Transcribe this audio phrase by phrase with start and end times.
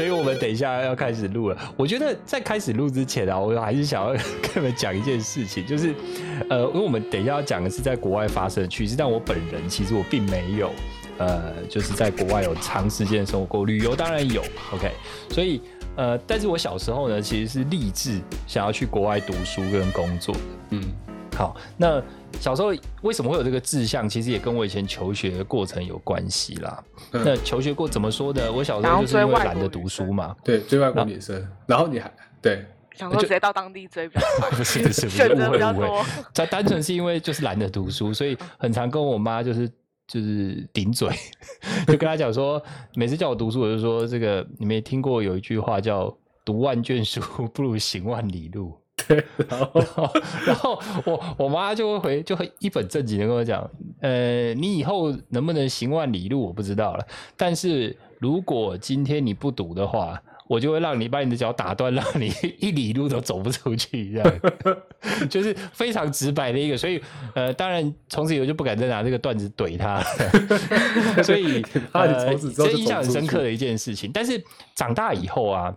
[0.00, 1.74] 所以我们等一下要开始录了。
[1.76, 5.94] 我觉得在开始录之前啊，我还是想要跟你们讲一件事情，就是
[6.48, 10.72] 呃，因为我们等一下要讲的是在国外发生的趣事，但我本人其实我并没有
[11.18, 13.66] 呃，就是在国外有长时间生活过。
[13.66, 14.42] 旅游当然有
[14.72, 14.90] ，OK，
[15.28, 15.60] 所以
[15.96, 20.34] 呃，但是我小时候呢，其实是立志想要去国外读书跟工作。
[20.70, 20.82] 嗯，
[21.36, 22.02] 好，那。
[22.38, 22.72] 小时候
[23.02, 24.08] 为什么会有这个志向？
[24.08, 26.82] 其实也跟我以前求学过程有关系啦。
[27.10, 28.52] 那求学过怎么说呢？
[28.52, 30.34] 我小时候就是因为懒得读书嘛。
[30.44, 31.46] 对，追外国女生。
[31.66, 34.50] 然后你还对，想说直接到当地追比较快。
[34.56, 36.04] 不是不是不是，误会误会。
[36.34, 39.68] 他单纯是因为就是懒得读书，所以很常跟我妈就是
[40.06, 41.08] 就是顶嘴，
[41.86, 42.62] 就跟他讲说，
[42.94, 47.20] 每次叫我读书，我就说这个你没听过有一句话叫“读万卷书
[47.52, 48.76] 不如行万里路”。
[49.06, 50.12] 对，然后，
[50.46, 53.68] 然后我我妈就会回，就会一本正经的跟我讲，
[54.00, 57.06] 呃，你以后能不能行万里路我不知道了，
[57.36, 64.40] 但是如果今天你不读的话，我就会让你把你的脚打断，让你一里路都走不出去，这样，
[65.30, 67.00] 就是非常直白的一个，所以，
[67.34, 70.02] 呃，当然从此以后就不敢再拿这个段子怼他，
[71.22, 74.42] 所以，呃，这印象很深刻的一件事情，但是
[74.74, 75.74] 长大以后啊。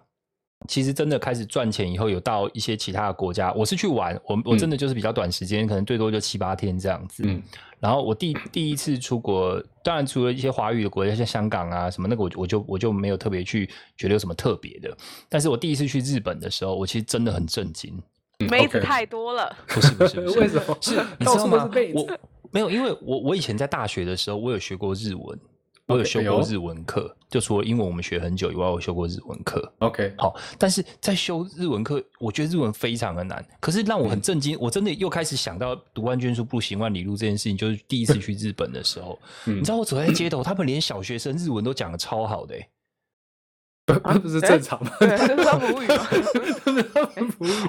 [0.67, 3.51] 其实真的开始赚钱以后，有到一些其他的国家。
[3.53, 7.23] 我是去玩，我我真的就是比较短时间，可能最多就七八天这样子。
[7.25, 7.41] 嗯，
[7.79, 14.95] 然后我第第一次出国，当然除了一些华语的国家，像香港啊什么那个，我我就我就没有特别去觉得有什么特别的。
[15.29, 18.01] 但是我第一次去日本的时候，我其实真的很震惊。
[18.49, 20.77] 妹子太多了，不是 不是为什么？
[20.81, 21.69] 是你知道吗？
[21.93, 22.07] 我
[22.51, 25.39] 没有，因为我我以前在大学的时候，我有学过日文。
[25.93, 29.71] 我有修过日文课，就除了英文我们学很久以外，我修过日文课。
[29.79, 33.45] OK，好，但是在修日文课，我觉得日文非常的难。
[33.59, 42.55] 可是让我很震惊，我真的又开始想到读万卷书不行万里路这件事情，就是第一次去日本的时候， 你知道我走在街头，他们连小学生日文都讲的超好的，
[43.85, 44.91] 不不是正常吗？
[44.99, 46.07] 这是他们无 语吗？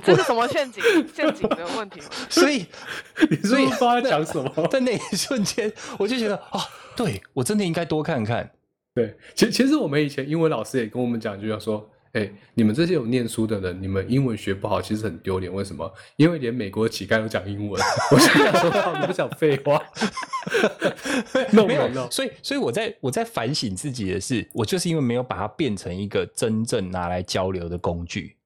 [0.04, 0.82] 这是什么陷阱？
[1.12, 2.06] 陷阱的问题吗？
[2.30, 2.66] 所以，
[3.42, 4.68] 所以他在讲什么？
[4.68, 6.60] 在那一瞬间，我就觉得啊。
[6.96, 8.48] 对我真的应该多看看。
[8.94, 15.52] 对，其其实我们以前英文老师也跟我们讲，就要说，哎，你们这些有念书的人，你们英文学不好，其实很丢脸。
[15.52, 15.92] 为什么？
[16.16, 17.80] 因为连美国乞丐都讲英文。
[18.12, 19.82] 我想说，你不讲废话。
[21.50, 28.36] 没有，所以，所以我在我在反省自己的是，我就是因为没有把它变成一个真正拿来交流的工具。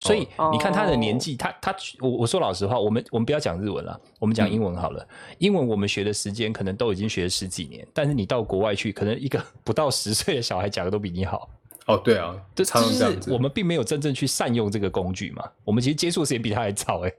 [0.00, 5.06] 所以你看他的年纪，他他我我说老实话，我们我们不要讲日文了，我们讲英文好了。
[5.38, 11.48] 英文我们学的时间可能都已经学了十几年，但是你到国外去，可能一个 不到十岁的小孩讲的都比你好。
[11.86, 15.50] 哦，对啊，这就是我们并没有真正去善用这个工具嘛。
[15.64, 17.12] 我们其实接触时间比他还早哎。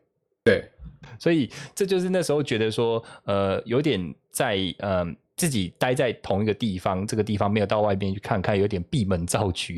[0.43, 0.69] 对，
[1.19, 9.73] 所以这就是那时候觉得说，呃，有点在呃自己待在同一个地方，这个地方没有到外边去看看，有点闭门造车。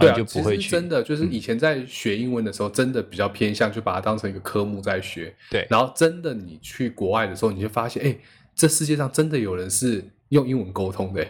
[0.00, 5.34] 对啊，其实真的就是以前在学英文的时候，真的比较偏向去把它当成一个科目在学。
[5.50, 8.16] 对，然后真的你去国外的时候，你就发现，哎，
[8.54, 11.26] 这世界上真的有人是用英文沟通的，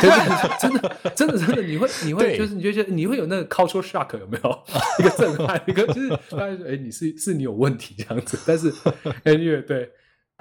[0.00, 4.62] 真的，真的，真的，你会，你会，就是你就觉得你会有那个 cultural shock 有没有？
[4.98, 8.72] 一个震撼，一个就是大家说，哎，你是是你有问题这样子，但是
[9.24, 9.90] anyway 对。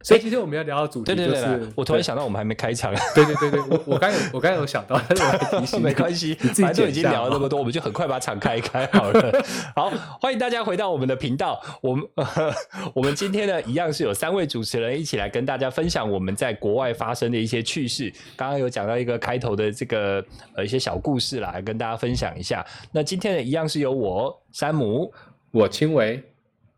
[0.03, 2.93] 所以今天我们要聊到主题就是，我突然想到我们还没开场。
[3.13, 9.43] 对对对对，我我刚有我刚有想到，但是我提醒没关系，反正已经聊了那么多，我们就很快把场开开好了。
[9.75, 11.61] 好，欢迎大家回到我们的频道。
[11.81, 12.05] 我们
[12.93, 18.11] 我们今天呢，一样是有三位主持人一起来跟大家分享我们在国外发生的一些趣事。
[18.35, 20.23] 刚刚有讲到一个开头的这个
[20.55, 22.65] 呃一些小故事啦，跟大家分享一下。
[22.91, 25.11] 那今天呢，一样是由我山姆，
[25.51, 26.23] 我青维。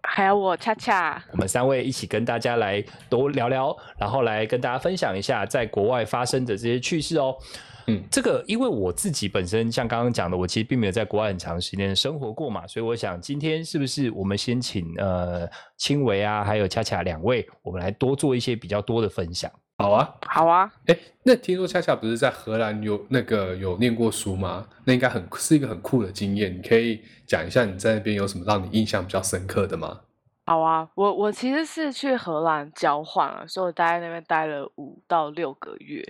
[0.04, 7.36] 还有我恰恰，我们三位一起跟大家来多聊聊，然后来跟大家分享一下在国外发生的这些趣事哦。
[7.88, 19.52] 嗯，这个因为我自己本身像刚刚讲的，我其实并没有在国外很长时间生活过嘛，所以我想今天是不是我们先请呃青维啊，还有恰恰两位，我们来多做一些比较多的分享。
[19.82, 20.72] 好啊，好啊。
[20.88, 24.68] 哎，那听说恰恰不是在荷兰有那个有念过书吗？
[24.86, 26.56] 那应该很是一个很酷的经验。
[26.56, 30.02] 你可以讲一下你在那边有什么让你印象比较深刻的吗？
[30.46, 36.06] 好啊，我我其实是去荷兰交换了，所以我待在那边待了五到六个月。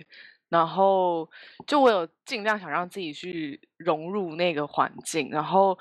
[0.49, 1.29] 然后
[1.65, 5.77] 就我有尽量想让自己去融入那个环境，然后。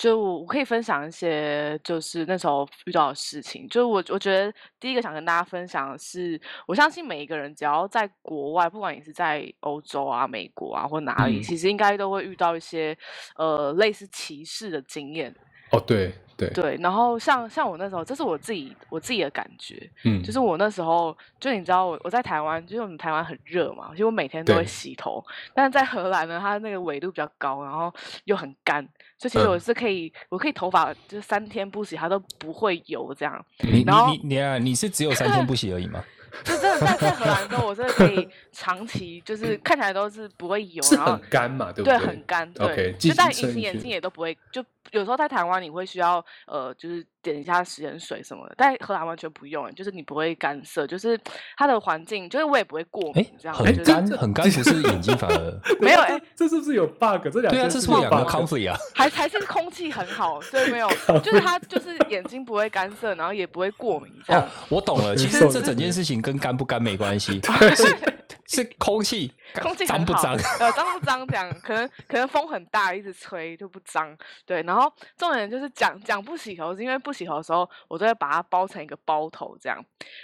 [0.00, 3.68] 就我可以分享一些，就是那时候遇到的事情。
[3.68, 4.50] 就我我觉得
[4.80, 12.96] 第一个想跟大家分享的是，我相信每一个人只要在国外，不管你是在欧洲啊、美国啊或哪里，其实应该都会遇到一些
[13.36, 15.36] 呃类似歧视的经验。
[15.70, 16.14] 哦，对。
[16.40, 27.92] 对，对，然后像像我那时候，这是我自己我自己的感觉，嗯，就是我那时候，就你知道我我在台湾，就是我们台湾很热嘛，其实我每天都会洗头，但是在荷兰呢，它那个纬度比较高，然后
[28.24, 28.82] 又很干，
[29.18, 29.50] 所以其实嗯。
[29.50, 33.82] 我是可以，我可以头发就是三天不洗它都不会油这样，你。
[33.82, 36.02] 你你你啊，你是只有三天不洗而已吗？
[36.44, 42.06] 就真的在在荷兰的时候，我真的可以长期就是看起来都是不会油，是然后很干嘛，对不对，对？
[42.06, 42.52] 很干。
[42.54, 51.18] 对，记就戴隐形眼镜也都不会，就有时候在台湾你会需要呃，就是点一下食盐水什么的，但荷兰完全不用，欸就是你不会干涩，就是
[51.56, 53.56] 它的环境，就是我也不会过哎敏，这样。
[53.56, 57.28] 很就是干很干，不是眼睛反而 没有哎、这是不是有 bug？
[57.32, 58.76] 这两对啊，这是不是两个 conflict 啊？
[58.94, 60.88] 还还是空气很好，所以没有，
[61.22, 64.42] 就是它就是眼睛不会干涩，然后也不会过敏这样。
[64.42, 65.14] 哦，我懂了。
[65.14, 67.40] 其实这整件事情跟干不干没关系，
[67.76, 67.96] 是
[68.52, 69.32] 是空气
[69.62, 70.34] 空气，脏不脏？
[70.58, 74.16] 呃，脏不脏这样， 可能可能风很大，一直吹就不脏。
[74.44, 79.78] 对，然后重点就是讲讲不洗头，是因为不洗头的时候，我都会把它包成一个包头这样，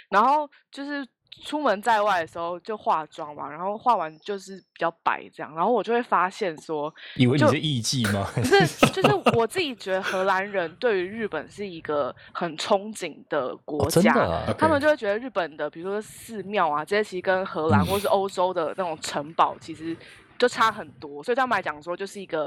[0.09, 1.07] 然后就是。
[1.43, 8.27] 出门在外的时候就化妆嘛，然后化完就是比较白这样，然后我就会发现说，以为你就是艺妓吗？
[8.35, 14.13] 不是，就是我自己觉得荷兰人对于日本是一个很憧憬的国家，
[14.57, 19.95] 他们就会觉得日本的，比如说寺庙啊，这些其实跟荷兰嗯或是欧洲的那种城堡其实
[20.37, 22.45] 就差很多，所以对他们来讲说，就是一个，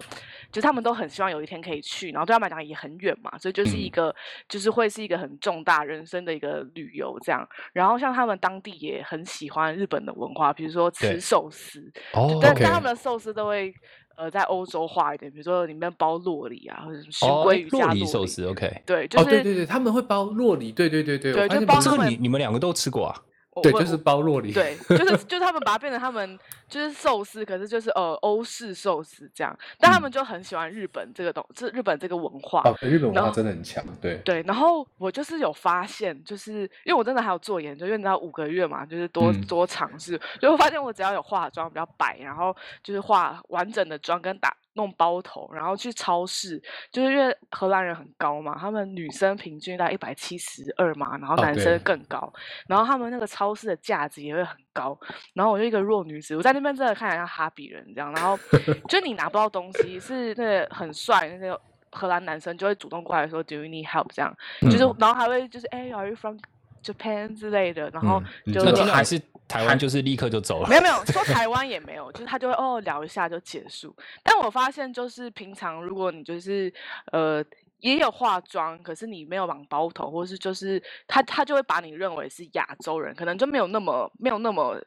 [0.50, 4.16] 就是他们都很希望有一天可以去，然后对他们来讲也很远嘛，所以就是一嗯个，
[4.48, 7.46] 就是会是一个很重大人生的一个旅游这样。
[7.72, 11.80] 然后像他们当地也很喜欢日本的文化，比如说吃寿司，
[12.12, 13.72] 哦但但他们的寿司都会
[14.16, 18.82] 呃在欧洲化一点，比如说里面包洛里啊，或者什么鲑鱼加洛洛里梨寿司，OK。
[18.86, 23.22] 对，就哦，是、对对对，他们会包洛梨，对对对对，对就包他们这个你你们两个都吃过啊？
[23.62, 26.38] 对，就是包洛梨，对，就是就是他们把它变成他们
[26.68, 30.02] 就是寿司，可是就是呃欧式寿司这样，但他嗯。
[30.02, 32.62] 们就很喜欢日本这个东，这日本这个文化。
[32.64, 39.40] 哦，日本文化真的很强，对，对，然后我就是有发现，就是因为我真的还有做研究，因为你知道五个月嘛，就是多、嗯。
[39.46, 46.60] 多尝试，所以我发现我只要有化妆比较白，然后就是化完整的妆跟打弄包头，然后去超市，
[46.90, 52.32] 就是因为荷兰人很高嘛，他们女生平均大概一百七十二嘛，然后哦男生更高，
[52.66, 54.98] 然后他们那个超市的价值也会很高，
[55.34, 58.38] 然后我就一个弱女子，我在那边真的看起来像哈比人这样，然后
[58.88, 61.60] 就你拿不到东西，是那个很帅那个
[61.90, 64.96] 荷兰男生就会主动过来说 Do you need help 这样，就是嗯。
[64.98, 66.38] 然后还会就是哎、Are you from
[66.82, 70.76] Japan 之类的，然后嗯就那这个还是台湾就是立刻就走了没。
[70.76, 73.94] 有没有说台湾也没有，就是他就会哦聊一下就结束。
[74.22, 76.72] 但我发现就是平常如果你就是
[77.12, 77.44] 呃
[77.78, 84.80] 也有化妆，可是你没有绑包头，或是就是他他就会把你认为是亚洲人，可能就没有那么没有那么。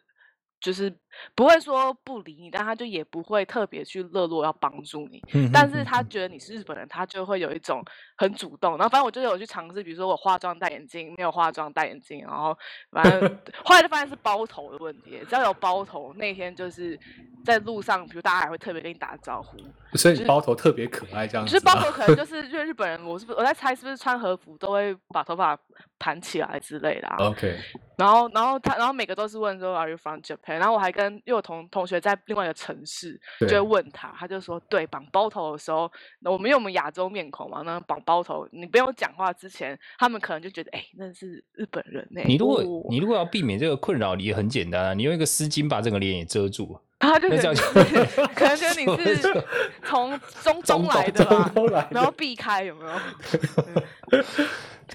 [0.61, 0.89] 就是
[1.35, 5.21] 不会说不理你，但他就也不会特别去热络要帮助你。
[5.33, 7.83] 嗯但是他觉得你是日本人，他就会有一种
[8.17, 8.77] 很主动。
[8.77, 12.57] 然后反正我就有去尝试，比如说我化妆戴眼镜，没有化妆戴眼镜，然后
[12.91, 13.21] 反正
[13.63, 15.19] 后来就发现是包头的问题。
[15.29, 16.99] 只要有包头，那天就是
[17.45, 19.57] 在路上，比如大家还会特别跟你打招呼。
[19.95, 25.57] 所以你包头特别可爱这样子吗，就是包头可能就 是因为日本人，我是不是我在猜是不是穿和服都会把头发
[25.99, 27.59] 盘起来之类的啊？OK，
[27.97, 30.57] 然后，然后他，然后每个都是问说 Are you from Japan？
[30.57, 46.79] 然后我还跟又有同同学在另外一个城市，就对会问他，他就说对，绑包头的时候，那我们因为我们亚洲面孔嘛，那绑包头，你不用讲话之前，他们可能就觉得哎，那是日本人呢、你如果哦你如果要避免这个困扰，你也很简单啊，你用一个丝巾把整个脸也遮住。
[46.99, 49.43] 他就那这觉得你是 可能觉得你 是
[49.83, 51.51] 从 中东中来的吧，
[51.91, 54.23] 然后避开有没有？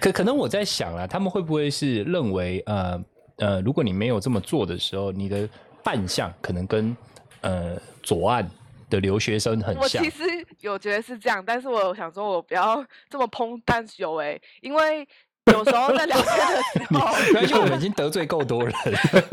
[0.00, 2.98] 可可能我在想啊，他们会不会是认为呃
[3.36, 5.46] 呃，如果你没有这么做的时候，你的
[5.82, 6.96] 扮相可能跟
[7.40, 8.48] 呃左岸
[8.90, 10.10] 的留学生很像我其。
[10.10, 10.22] 实
[10.60, 15.06] 有觉得是这样，但是我有想说，我不要这么烹但是有哎、因为
[15.46, 18.74] 有时候在聊天的时 候，没关系，我们已经 得罪够多人。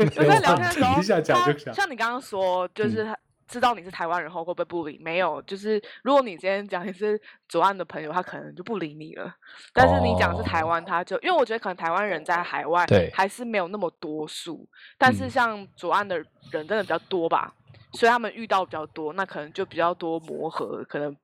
[0.00, 3.06] 有在聊天的时候， 停一下讲他就讲像你刚刚说，就是
[3.46, 4.98] 知道你是台湾人后会不会不理？
[4.98, 9.32] 没有，就是如果你今天讲你是左岸的朋友，他可能就不理你了。
[9.72, 17.54] 但是你讲是台湾，他就因为我觉得可能台湾人在海外对还是没有那么多数，但是嗯像左岸的人真的比较多吧，
[17.92, 21.16] 所以他们遇到比较多，那可能就比较多磨合，可能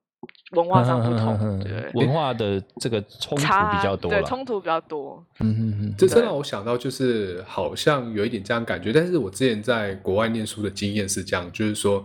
[0.52, 1.90] 文化上不同，对。
[1.94, 4.26] 文化的这个冲突比较多对，了。
[4.26, 5.24] 冲突比较多。
[5.40, 12.04] 嗯嗯嗯，这真对让我想到，就是好像有一点这样感觉，但是我之前在国外念书的经验是这样，就是说，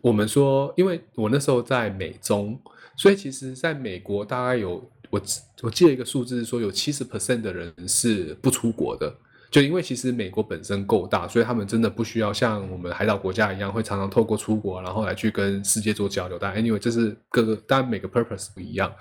[0.00, 2.58] 我们说，因为我那时候在美中，
[2.96, 5.20] 所以其实在美国大概有我
[5.62, 9.14] 我记得一个数字是说，有七十 percent 的人是不出国的，
[9.54, 16.36] 就因为其实美国本身够大，所以他们真的不需要像我们海岛国家一样，会常常透过出国，然后来去跟世界做交流。
[16.40, 18.92] 但 anyway，这是各个当然每个 purpose 不一样。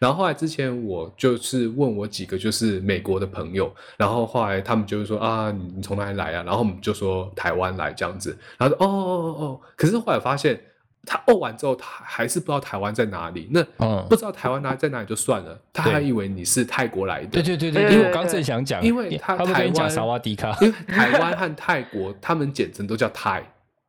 [0.00, 6.42] 然后后来之前我就是问我几个就是美国的朋友，然后后来他们就是说啊，你从哪里来啊？
[6.42, 10.60] 然后我们就说台湾来这样子，然后说哦哦哦哦，可是后来发现。
[11.06, 13.48] 他哦完之后，他还是不知道台湾在哪里。
[13.50, 14.06] 那嗯。
[14.08, 17.28] 不知道台湾哪里在哪里就算了，他还以为你是泰国来的。
[17.28, 23.42] 对对对对，对因为我刚正想讲，因为他台湾萨瓦迪卡，因为台湾和泰国他们简称都叫泰，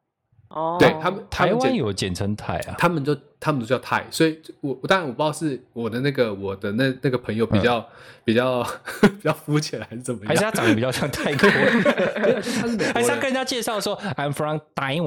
[0.50, 7.84] 哦，对他们他台湾有简称泰啊，他们就他们都叫泰，所以我我当然我不知道是我的那个我的那那个朋友比较、
[8.24, 8.62] 比较
[9.02, 11.76] 比较肤浅还是怎么样，还是他长得比较像泰国人，
[12.22, 14.98] 没有，就是他是美国人，还是他跟人家介绍说 I'm from 台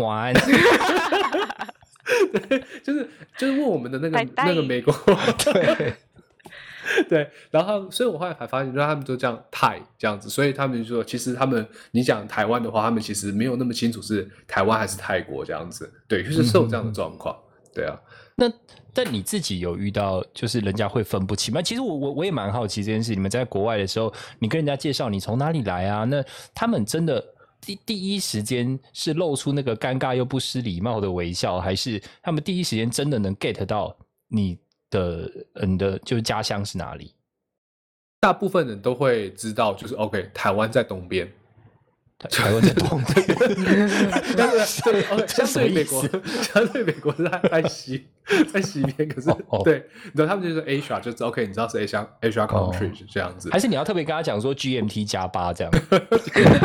[2.50, 4.94] 湾，就是就是问我们的那个那个美国
[5.52, 5.94] 对，
[7.08, 17.37] 对，然后所以我后来才发现，就是他们都这样泰这样子，所以他们就说，其实他们你讲台湾的话，他们其实没有那么清楚是台湾还是泰国这样子，对，就是是有这样的状况，
[17.75, 17.99] 对啊，
[18.37, 18.52] 那
[18.92, 21.61] 但你自己有遇到就是人家会分不清吗？
[21.61, 23.12] 其实我我我也蛮好奇这件事。
[23.12, 26.04] 你们在国外的时候，你跟人家介绍你从哪里来啊？
[26.04, 27.34] 那他们真的
[27.64, 33.97] 第第一时间是露出那个尴尬又不失礼貌的微笑，还是他们第一时间真的能 get 到
[34.28, 34.59] 你
[34.90, 35.30] 的
[35.66, 37.12] 你的就是家乡是哪里？
[38.21, 41.30] 大部分人都会知道，就是 OK，台湾在东边，
[42.16, 43.02] 台台湾在东
[44.37, 44.44] 对，
[45.11, 46.02] 哦， 相对美国？，
[46.42, 48.06] 相对美国是在在西，
[48.52, 49.28] 在西边，可是、
[49.64, 55.73] 对，然后他们就是 Asia，就是 OK，你知道是 Asia Asia country 是这样子，还是你要特别跟他讲说 GMT 加八这样？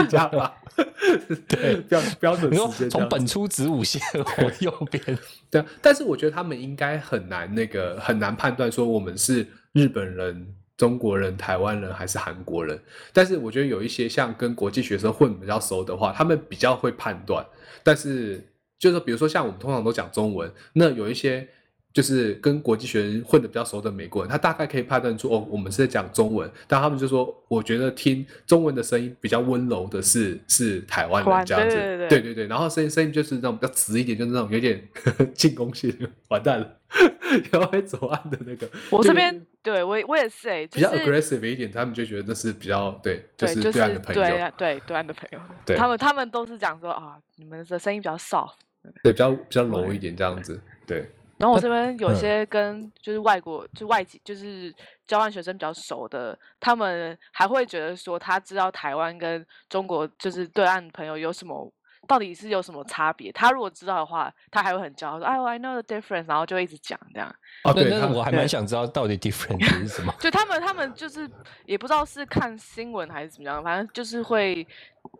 [0.08, 0.53] 加八，
[1.48, 5.03] 对，标标准时间从本初子午线往右边，
[5.50, 10.48] 对啊，但是我觉得他们应该很难那个很难判断说我们是日本人、
[10.80, 12.80] 中国人、台湾人还是韩国人。
[13.12, 17.46] 但是我觉得有一些像跟国际学生混比较熟的话，他们比较会判断。
[17.84, 18.42] 但是
[18.80, 21.46] 就是说比如说像我们通常都讲中文，那有一些
[21.92, 32.08] 就是跟国际学生混的比较熟的美国人，他大概可以判断出哦，我们是在讲中文，但他们就说，我觉得听中文的声音比较温柔的是是台湾台湾人这样子，对对对。
[32.10, 34.88] 对对对，然后声音声音就是那种比较直一点，就是那种有点
[35.34, 35.94] 进攻性，
[36.30, 36.78] 完蛋了，
[37.52, 38.70] 然后会走岸的那个。
[38.90, 48.54] 我这边对我也我也是哎、就比较 aggressive 一点，他们就觉得那是比较对，就是对岸的朋友，对啊对对岸的朋友，对他们他们都是讲说啊，你们的声音比较 soft。
[49.04, 51.10] 对比较比较柔一点这样子，对。
[51.38, 54.74] 然后我这边有嗯些跟就是外国就外籍就是
[55.08, 61.72] 交换学生比较熟的，他们还会觉得说他知道台湾跟中国就是对岸朋友有什么。
[62.10, 63.32] 到底是有什么差别？
[63.32, 67.34] 他如果知道的话，他还会很骄傲说：“哎，I know the difference。”然后就一直讲这样。
[67.63, 70.12] 哦，对，他那我还蛮想知道到底 difference 是什么。
[70.20, 71.30] 就他们，他们就是
[71.66, 74.66] 也不知道是看新闻还是怎么样，反正就是会，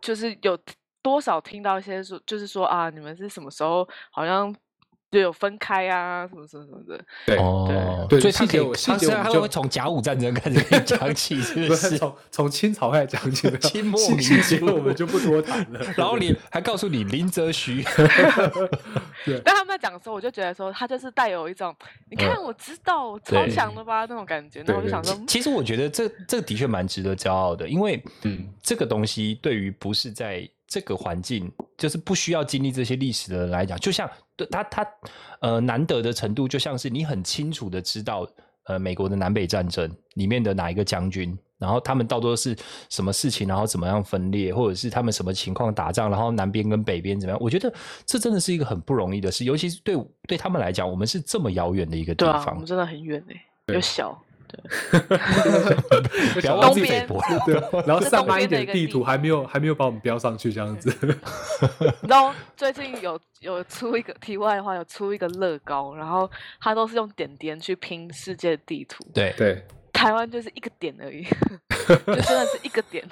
[0.02, 0.58] 就是有
[1.00, 4.52] 多少听到一些说，就是说啊，你们是什么时候好像
[5.10, 7.04] 就有分开啊，什么什么什么的。
[7.26, 11.98] 对哦，对所以他可以，细节我细他是他节我们就会从甲午战争开始跟 你讲起，是不是？
[11.98, 15.80] 从从清朝开始讲起， 清末民细细节初我们就不多谈了。
[15.96, 17.82] 然后你还告诉你林则徐，
[19.24, 21.74] 对但他们在讲的时候，我就觉得说他就是带有一种，
[22.10, 24.62] 你看我知道，超强的吧那种感觉。
[24.66, 34.86] 那我就想说，嗯其实我觉得这这个的确蛮值得骄傲的，因为嗯这个东西对于不是在这个环境，就是不需要经历这些历史的人来讲，就像对他他
[35.40, 38.26] 呃难得的程度，就像是你很清楚的知道
[38.64, 41.36] 呃美国的南北战争里面的哪一个将军。
[41.58, 42.56] 然后他们到多是
[42.88, 47.38] 什么事情，然后怎么样分裂，或者是他们什么情况打仗，然后南边跟北边怎么样？
[47.38, 47.70] 我觉得
[48.06, 49.94] 这真的是一个很不容易的事，尤其是对
[50.26, 54.18] 对他们来讲，我们是这么遥远的一个地对啊，我们，真的很远哎，又小。
[56.42, 57.06] 东边。
[57.46, 57.54] 对，
[57.86, 59.04] 然后上班一边的地点地图。
[59.04, 60.94] 还没有还没有把我们标上去，这样子。
[62.08, 66.30] 然后最近有有出一个题外的话，有出一个乐高，然后
[66.60, 71.24] 它都是用点点去拼世界地图，对，对，台湾就是一个点而已，
[72.06, 73.04] 就真的是一个点。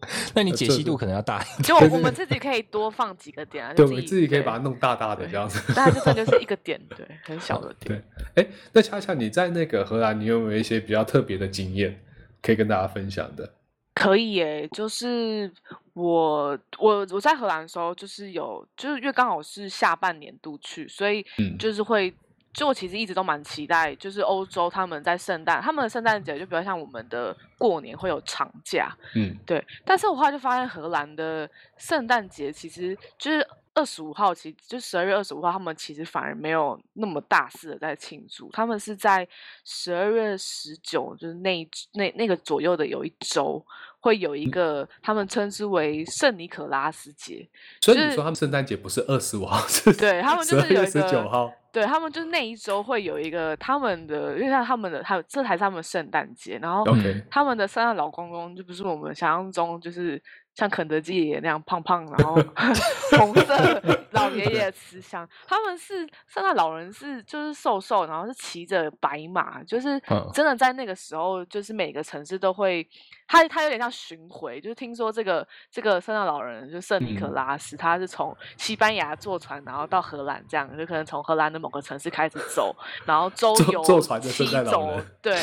[0.34, 1.62] 那你解析度可能要大一点。
[1.62, 5.60] 就我们自己可以多放几个点啊， 对，就我们自己可以把它弄大大的这样子。
[5.74, 8.02] 但它就真的就是一个点，对，很小的 点。
[8.34, 12.00] 对，哎，那恰恰你在那个荷兰，你有没有一些比较特别的经验
[12.42, 13.52] 可以跟大家分享的？
[13.94, 15.52] 可以耶，就是
[15.92, 22.12] 我我我在荷兰的时候，就是有就是因为刚好是下半年度去，所以嗯就是会。
[22.52, 29.64] 就我其实一直都蛮期待，就是欧洲他们在圣诞，他们的圣诞节就比较像我们的过年会有长假，嗯，对。
[29.84, 39.26] 但是我后来就发现荷兰的圣诞节其实就是二十五号，其实就十二月二十五号，他们其实反而没有那么大肆的在庆祝，他们是在
[39.64, 43.64] 十二月十九，就是那一那那个左右的有一周
[44.00, 47.48] 会有一个他们称之为圣尼可拉斯节，
[47.80, 51.52] 所以你说他们圣诞节不是二十五号，是对他们就是12月十有一个九号。
[51.72, 56.84] 对他们就是那一周会有一个他们的，因为像他们的，还有这才是他们圣诞节，然后
[57.30, 60.20] 他们的圣诞老公公就不是我们想象中就是
[60.54, 62.34] 像肯德基爷爷那样胖胖，然后
[63.18, 64.50] 红色老 爷。
[64.50, 70.28] 爷的慈祥，他们是圣诞老人是就是瘦瘦，然后是骑着白马，就是嗯。
[70.34, 72.86] 真的在那个时候，就是每个城市都会，
[73.28, 77.34] 他他有点像巡回，就是听说这个这个圣诞老人就圣尼可嗯。
[77.34, 82.74] 拉斯，他是从西班牙坐船，然后到荷兰这样，就可能从荷兰的某个城市开始走，
[83.06, 85.38] 然后周游坐船的圣骑诞老走人，对。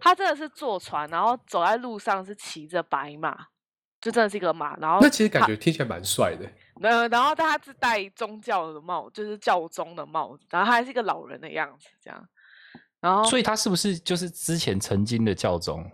[0.00, 3.36] 他真的是坐船，然后走在路上是骑着白马，
[4.04, 6.46] 就真的是一个马，然后那其实感他觉听起来蛮帅的。
[6.82, 12.28] 呃，然后他是戴宗教的帽，就是教宗的帽子，然后他还是一个老人的样子，这样。
[13.00, 15.90] 然后所以他是不是就是之前曾经的教宗，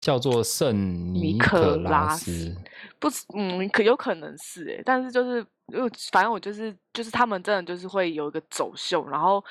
[0.00, 0.74] 叫做圣
[1.12, 2.56] 尼尼可可拉拉斯斯？
[2.98, 9.44] 不是，嗯，可有可能是哎，但是就是，因为反正我就是就是他们真的就是会有一个走秀，然后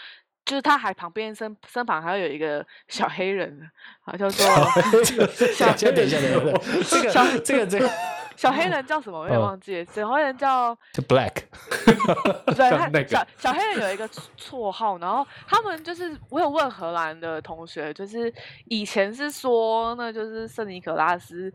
[0.45, 3.69] 就是他还旁边身身旁还会有一个小黑人，
[4.03, 4.45] 啊，叫做
[5.55, 5.87] 小 这
[7.01, 7.89] 个小这个这个
[8.35, 9.19] 小黑人叫什么？
[9.19, 11.33] 我有点嗯忘记了，小黑人叫 就 Black，
[12.53, 18.31] 对他小小黑人有一个绰绰号，然后他们就是我有问荷兰的同学，就是
[18.65, 21.51] 以前是说那就是圣尼可拉斯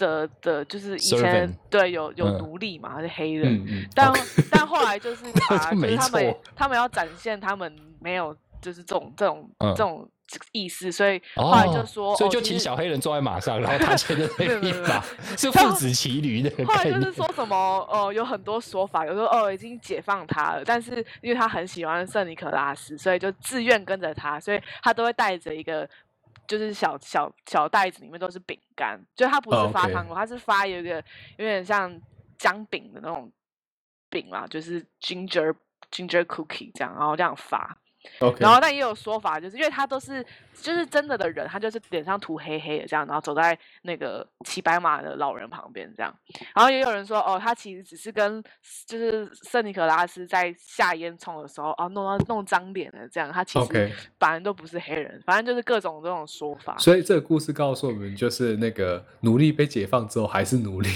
[0.00, 4.12] 的的，就是以前 Servant 对有有嗯奴隶嘛，他是黑人，嗯嗯，但
[4.50, 10.08] 但后来就是 把就是他们他们要展现他们没有就是这种这种、嗯这种
[10.52, 15.02] 意思，所以后来就说，所以就请小黑人坐在马上， 然后他牵着那没有没有没有匹马，
[15.36, 16.88] 是父子骑驴的后来。
[16.88, 17.56] 就是说什么，
[17.90, 25.88] 呃，有很多说法，有时候哦已经解放他了，但是因为他很喜欢圣尼可拉斯，所以就自愿跟着他，所以他都会带着一个
[26.50, 30.96] 就是小小小袋子，里面都是饼干，就它不哦是发糖果，它是发有一个
[31.36, 31.96] 有点像
[32.36, 33.30] 姜饼的那种
[34.08, 35.54] 饼啦，就是 ginger
[35.92, 37.78] ginger cookie 这样，然后这样发。
[38.20, 46.14] OK，然后但也有说法，就是因为他都是就是真的的人，他就是脸上涂黑黑的这样，然后走在那个骑白马的老人旁边这样。
[46.54, 48.42] 然后也有人说，哦，他其实只是跟
[48.86, 53.30] 就是圣尼可拉斯在下烟囱的时候，哦，弄到弄脏脸了这样。
[53.30, 56.76] 他其实本来都不是黑人，反正就是各种这种说法。
[56.78, 60.88] 所以这个故事告诉我们，就是那个奴隶被解放之后还是奴隶，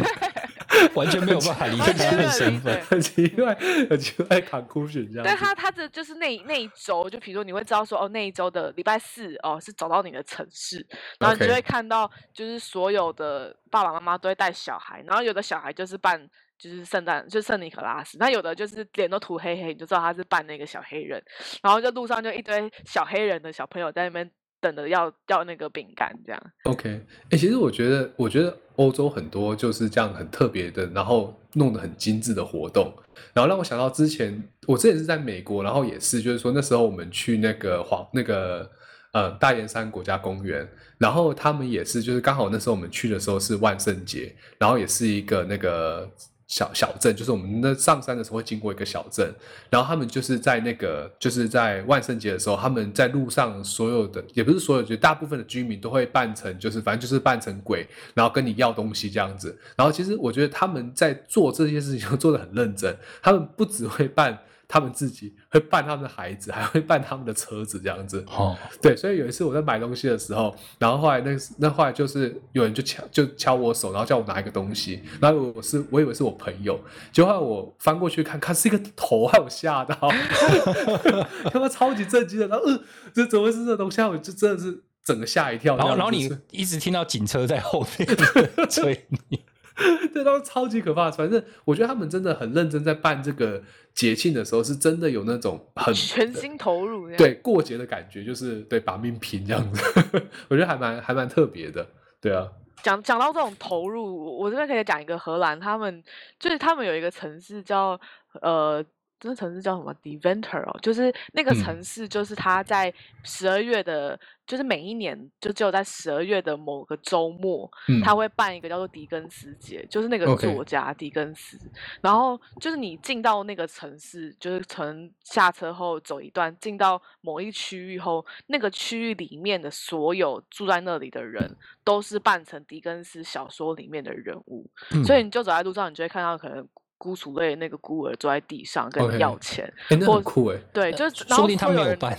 [0.94, 2.80] 完全没有办法理解他的身份。
[2.82, 3.54] 很奇怪，
[3.88, 5.22] 很奇怪 conclusion 这样子。
[5.24, 10.86] 但他他的就是那那一周，就比如说你会知道说哦，那一周的礼拜四哦是走到你的城市，
[11.18, 21.22] 然后你就会看到就是所有的爸爸妈妈都会带小孩，然后有的小孩就是扮就是圣诞就圣尼可拉斯，那有的就是脸都涂黑黑，你就知道他是扮那个小黑人，
[21.62, 24.30] 然后就路上就一堆小黑人的小朋友在那边
[24.66, 26.42] 等着要要那个饼干这样。
[26.64, 27.00] OK，
[27.30, 32.92] 哎、其实我觉得，我觉得欧洲很多就是这样很特别的，然后弄得很精致的活动，
[33.32, 38.68] 然后让我想到之前我之前是在美国，然后也是就是说那时候我们去那个黄那个
[39.12, 46.10] 呃大岩山国家公园，然后他们也是就是刚好那时候我们去的时候是万圣节，然后也是一个那个。
[46.48, 49.34] 小小镇就是我们那上山的时候会经过一个小镇，
[49.68, 59.58] 然后他们就是在那个就是在万圣节的时候，他们在路上所有的也不是所有，就大部分的居民都会扮成就是反正就是扮成鬼，然后跟你要东西这样子。
[59.76, 68.24] 然后其实我觉得他们在做这些事情就做的很认真，他们不只会扮他们自己，会扮他们的孩子， 还会扮他们的车子这样子。
[68.28, 76.78] 哦，对，所以有一次我在买东西的时候，然后后来那那后来就是有人就敲就敲我手，然后叫我拿一个东西，然后我是我以为是我朋友，
[77.12, 79.96] 结果后来我翻过去看，看是一个头，害我吓到，
[81.50, 82.80] 他妈超级震惊的，然后呃，
[83.14, 84.00] 这怎么会是这东西？
[84.00, 84.08] 啊？
[84.08, 88.08] 我就真的是整个吓一跳，然后然后你一直听到警车在后面
[88.68, 89.40] 追你，
[90.12, 91.10] 对，他们超级可怕。
[91.10, 93.62] 反正我觉得他们真的很认真，在办这个
[93.94, 97.14] 节庆的时候，是真的有那种很全心投入。
[97.16, 100.02] 对过节的感觉，就是对把命拼这样子，
[100.48, 101.86] 我觉得还蛮还蛮特别的。
[102.20, 102.48] 对啊，
[102.82, 106.02] 讲讲到这种投入，我我这边可以讲一个荷兰，他们
[106.38, 108.00] 就是他们有一个城市叫
[108.40, 108.84] 呃，
[109.20, 121.58] 这个城市叫什么 Deventer 哦，就是那个嗯城市，就是他在十二月的，就是每一年就只有在十二月的某个周末，嗯，他会办一个叫做狄更斯节，就是那个作家狄更斯。
[122.00, 134.70] 然后就是你进到那个城市，就是从下车后走一段，进到某一区域后，那个区域里面的所有住在那里的人，都是扮成狄更斯小说里面的人物。
[135.04, 136.66] 所以你就走在路上，你就会看到可能
[136.98, 139.72] 孤雏类那个孤儿坐在地上跟你要钱。
[139.88, 142.18] 哎，那或很酷哎，对，就说不定他会有人没 有办。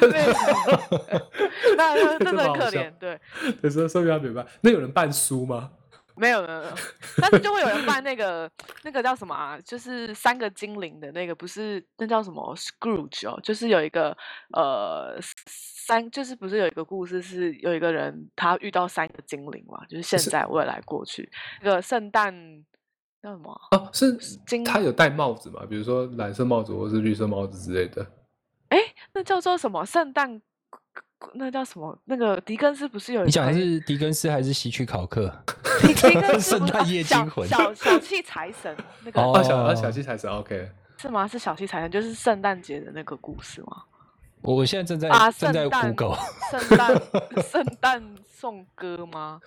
[0.00, 3.18] 对 那那真的很可怜，对，
[3.62, 4.46] 有时候说明他没办。
[4.60, 5.70] 那有人办书吗？
[6.16, 6.72] 没有没有，没有
[7.16, 8.48] 但是就会有人办那个
[8.84, 9.58] 那个叫什么啊？
[9.64, 14.16] 就是三个精灵的那个，不是那叫什么 Scrooge 哦，就是有一个
[14.52, 21.28] 呃三，就是不是有一个故事是有一个人他遇到三个精灵嘛，就是现在、未来、过去。
[21.60, 22.32] 那个圣诞
[23.24, 23.78] 叫什么啊？
[23.78, 24.14] 哦，是
[24.46, 25.62] 金他有戴帽子嘛？
[25.66, 28.06] 比如说蓝色帽子或是绿色帽子之类的。
[28.68, 28.78] 哎，
[29.14, 29.82] 那叫做什么？
[29.86, 30.40] 圣诞
[31.32, 31.98] 那叫什么？
[32.04, 35.32] 那个狄更斯不是有一你讲的是狄更斯还是希区考克？
[35.80, 40.70] 狄更斯圣诞夜惊魂小小气财神那个哦哦，小哦小气财神，OK。
[40.98, 41.26] 是吗？
[41.26, 43.82] 是小气财神，就是圣诞节的那个故事吗？
[44.42, 46.18] 我我现在正在、啊，正在圣诞 Google，
[46.50, 47.02] 圣诞
[47.42, 49.40] 圣诞颂歌吗？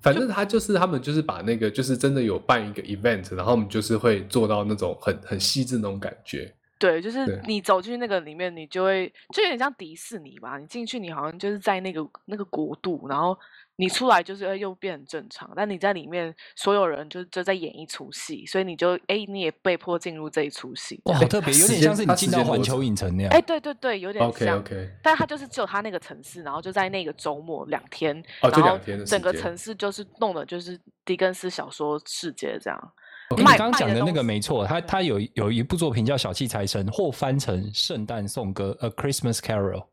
[0.00, 6.52] 反正他就是他们就是把那个就是真的有办一个 event，然后我们就是会做到那种很很细致那种感觉。
[6.78, 10.56] 对，就是你走进那个里面，你就会就有点像迪士尼吧。
[10.56, 13.38] 你进去，你好像就是在那个那个国度，然后
[13.80, 15.50] 你出来就是哎又变很正常。
[15.56, 21.00] 但你在里面，所有人就就在演一出戏，所以你就哎你也被迫进入这一出戏。
[21.04, 23.32] 哇，好特别，有点像是你进到环球影城那样。
[23.32, 24.58] 哎，对对对，有点像。
[24.58, 32.92] OK，但他就是只有他那个城市，然后就在那个周末两天，哦然后整个城市就是弄的就是狄更斯小说世界这样。
[33.30, 39.84] 诶你卖刚刚讲的那个没错，他他有有一部作品叫《小气财神》，或翻成《圣诞颂歌》（A Christmas Carol）。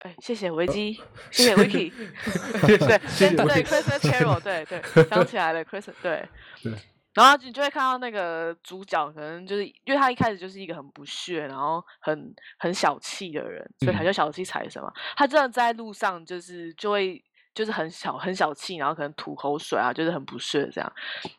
[0.00, 0.98] 哎，谢谢维基，
[1.30, 1.92] 谢谢 Wiki，
[2.62, 6.28] 对， 谢谢 对 Wiki Christmas Carol，对对，想起来了，Christmas，对
[6.62, 6.72] 对。
[7.12, 14.90] 然后你就会看到那个主角，可能就是因为他一开始就是一个很不屑，然后很很小气的人，所以他嗯就小气财神嘛。
[15.16, 20.90] 他真的在路上就是就会就是很小很小气，然后可能吐口水啊，就是很不屑这样，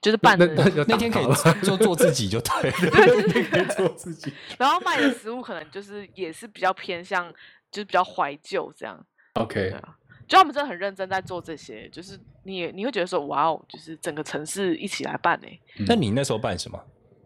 [0.02, 2.78] 就是扮的那那那天可以就做做自己就对了。
[2.91, 4.32] 那可以做自己。
[4.60, 7.34] 然后卖的食物可能就是也是比较偏向，
[7.71, 9.03] 就是比较怀旧这样。
[9.34, 15.47] OK，对啊，就他们真的很认真在做这些，就是你也你会觉得说，哇哦，就是整个城市一起来办呢、
[15.88, 16.79] 那你那时候办什么？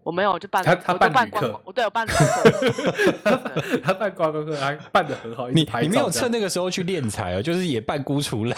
[0.03, 8.55] 我没有就办，他他办旅客办观光，我对我办旅客， 他办观光客还办的很好，你你没有趁那个时候去练财哦，就是也办孤雏类。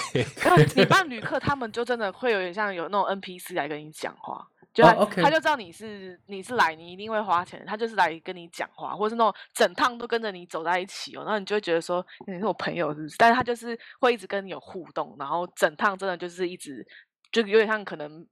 [0.76, 4.46] 你办旅客，他们就真的会有点像有那种 NPC 来跟你讲话。
[4.78, 4.84] 就
[5.24, 13.16] 他、就知道你是你是来，你一定会花钱，他就是来跟你讲话，或是那种整趟都跟着你走在一起哦，然后你就会觉得说你是我朋友是不是？
[13.18, 16.86] 但是他就是会一直跟你有互动，然后整趟真的就是一直
[17.32, 18.24] 就有点像可能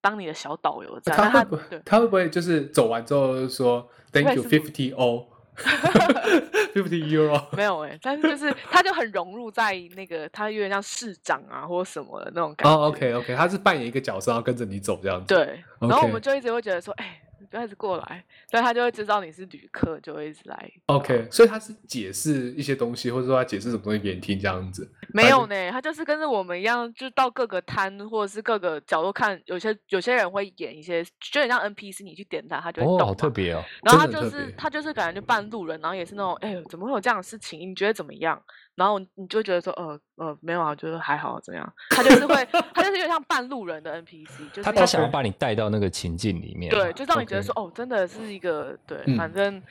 [0.00, 1.20] 当你的小导游这样。
[1.20, 5.28] 他他会不会对他会不会就是走完之后就说 Thank you fifty o
[6.74, 7.42] fifty euro？
[7.56, 12.76] 没有哎、但是就是他就很融入在那个他有点像市长啊或什么的那种感觉。
[12.76, 15.34] 哦，OK OK，他是扮演一个角色，然后跟着你走这样子。
[15.34, 17.23] 对，然后我们就一直会觉得说，哎、你
[17.54, 20.72] 不要一直过来，所以他就会知道你是旅客，就会一直来。
[20.86, 24.90] OK，所以他是解释一些东西，或者说他解释什么东西给你听这样子。
[25.12, 33.06] 没有呢，他就是跟着我们一样，就到各个摊或者是各个角落看，有些有些人会演一些，就很像 NPC，你去点他，他就会哦。
[33.06, 33.62] 好特别哦。
[33.84, 37.70] 然后他就是他就是感觉就扮路人，然后也是那种，哎、怎么会有这样的事情？
[37.70, 38.42] 你觉得怎么样？
[38.76, 41.72] 然后你就会觉得说，呃呃，没有啊，就是还好怎样。
[41.90, 46.70] 他就是会，他就是有点像半路人的 NPC，就是他他想要把你带到那个情境里面。
[46.70, 49.62] 对，就让你觉得说，哦，真的是一个对，嗯反正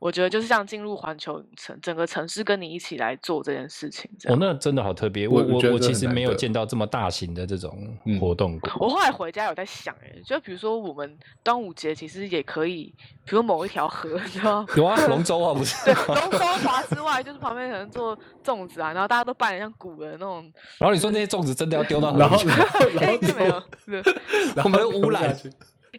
[0.00, 5.28] 我觉得就是像进入环球影城，整个城市跟你一起来做这件事情，这哦，那真的好特别。
[5.28, 8.72] 我我我其实没有见到这么大型的这种嗯活动过。
[8.80, 12.92] 我后来回家有在想，哎，就比如说我们端午节其实也可以，
[13.26, 14.66] 比如某一条河， 你知道吗？
[14.74, 15.84] 有啊，龙 舟啊，不是？
[15.84, 22.48] 对，龙舟划之外，就是旁边可能做粽子啊，然后大家都扮得像古人那种，然后你说那些粽子真的要丢到河然后里去？
[22.98, 24.02] 然后就没有，对
[24.56, 25.50] 然后我们污染去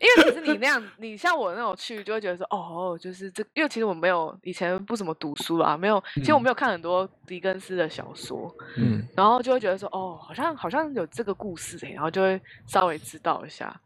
[0.02, 13.80] 因为其实你那样，你像我那种去，就会觉得说，哦，就是这，因为其实我没有以前不怎么读书啊，没有，其实我嗯没有看很多狄更斯的小说，嗯，然后就会觉得说，哦，好像好像有这个故事诶，然后就会稍微知道一下。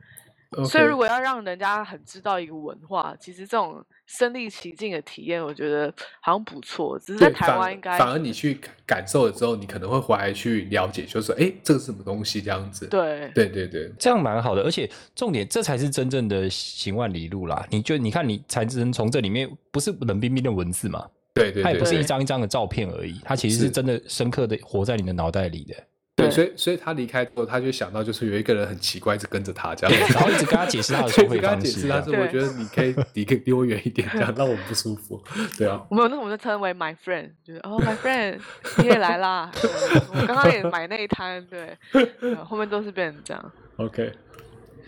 [0.63, 5.91] 所以如果要让人家很知道一个文化，其实这种身临其境的体验，我觉得
[6.21, 6.97] 好像不错。
[6.99, 8.53] 只是在台湾应该反而你去
[8.85, 12.87] 感感受了之后，你可能会回来去了解，就是说，哎，这个是什么东西这样子。
[12.87, 17.67] 对对对对，这样蛮好的，而且重点这才是真正的行万里路啦。
[17.69, 25.75] 你就你看，你才能从这里面不是冷冰冰的文字嘛，对对对对它也不是一张一张的照片而已，它其实是是真的深刻的活在你的脑袋里的。
[26.15, 29.99] 对，所以所以他离开之后，他就想到就是有一个人很奇怪，一直跟着他这，样。
[30.13, 31.56] 然后一直跟他解释他的所以收费跟他。
[31.58, 35.21] 解释他说，对我觉得你可以离可以离我远一点，这样让我不舒服。
[35.58, 38.39] 对啊，我们有那我们就称为 my friend，就是哦 my friend
[38.78, 39.51] 你也来啦，
[40.13, 41.78] 我刚刚也买那一摊，对
[42.45, 43.51] 后面都是变成这样。
[43.75, 44.10] OK，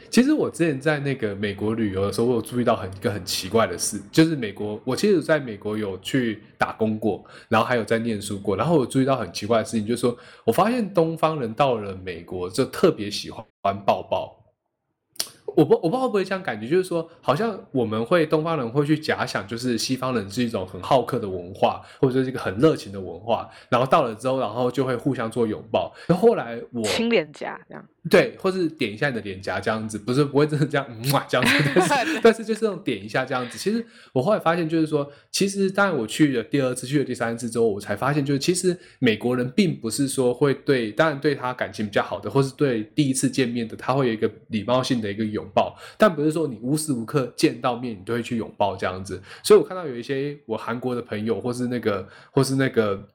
[0.09, 13.45] 其实我之前在那个美国旅游的时候，我有注意到很一个很奇怪的事，就是美国，我其实在美国有去打工过，然后还有在念书过，然后我注意到很奇怪的事情，就是说我发现东方人到了美国就特别喜欢
[13.85, 14.35] 抱抱。
[15.55, 25.91] 我不我不知道会不会这样感觉，就是说，好像我们会东方人会去假想，就是西方人是一种很好客的文化，或者是一个很热情的文化，然后到了之后，然后就会互相做拥抱。
[26.07, 33.57] 那后来我亲脸颊这样，对，或是点一下你的脸颊这样子，不是不会真的这样嗯哇这样子，但是 但是就是那种点一下这样子。
[33.57, 45.77] 其实我后来发现，就是说，其实当然我去了第二次，去了第三次之后，我才发现，就是其实美国人并不是说会对，当然对他感情比较好的，或是对第一次见面的，他会有一个礼貌性的一个拥抱。
[45.97, 53.07] 但不是说你无时无刻见到面你都会去拥抱这样子，所以我看到有一些我韩国的朋友，或是那个，或是那个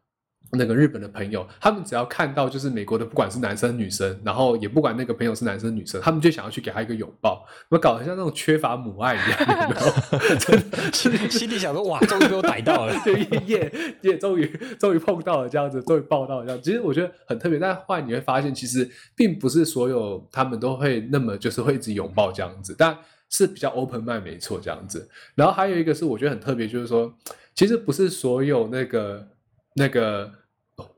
[0.50, 10.36] 那个日本的朋友，他们只要看到就是美国的，不管是男生女生，然后也不管那个朋友是男生女生，他们就想要去给他一个拥抱，我搞得像那种缺乏母爱一样，有没有？
[10.38, 14.46] 真的心心里想说哇，终于被我逮到了，对，耶耶，终于
[14.78, 16.60] 终于碰到了这样子，终于抱到了这样。
[16.62, 22.94] 其实我觉得很特别，但后来你会发现，其实并不是所有他们都会那么就是会一直拥抱这样子，但
[23.30, 25.08] 是比较 open mind 没错这样子。
[25.34, 27.10] 然后还有一个是我觉得很特别，就是说，
[27.54, 29.26] 其实不是所有那个
[29.74, 30.30] 那个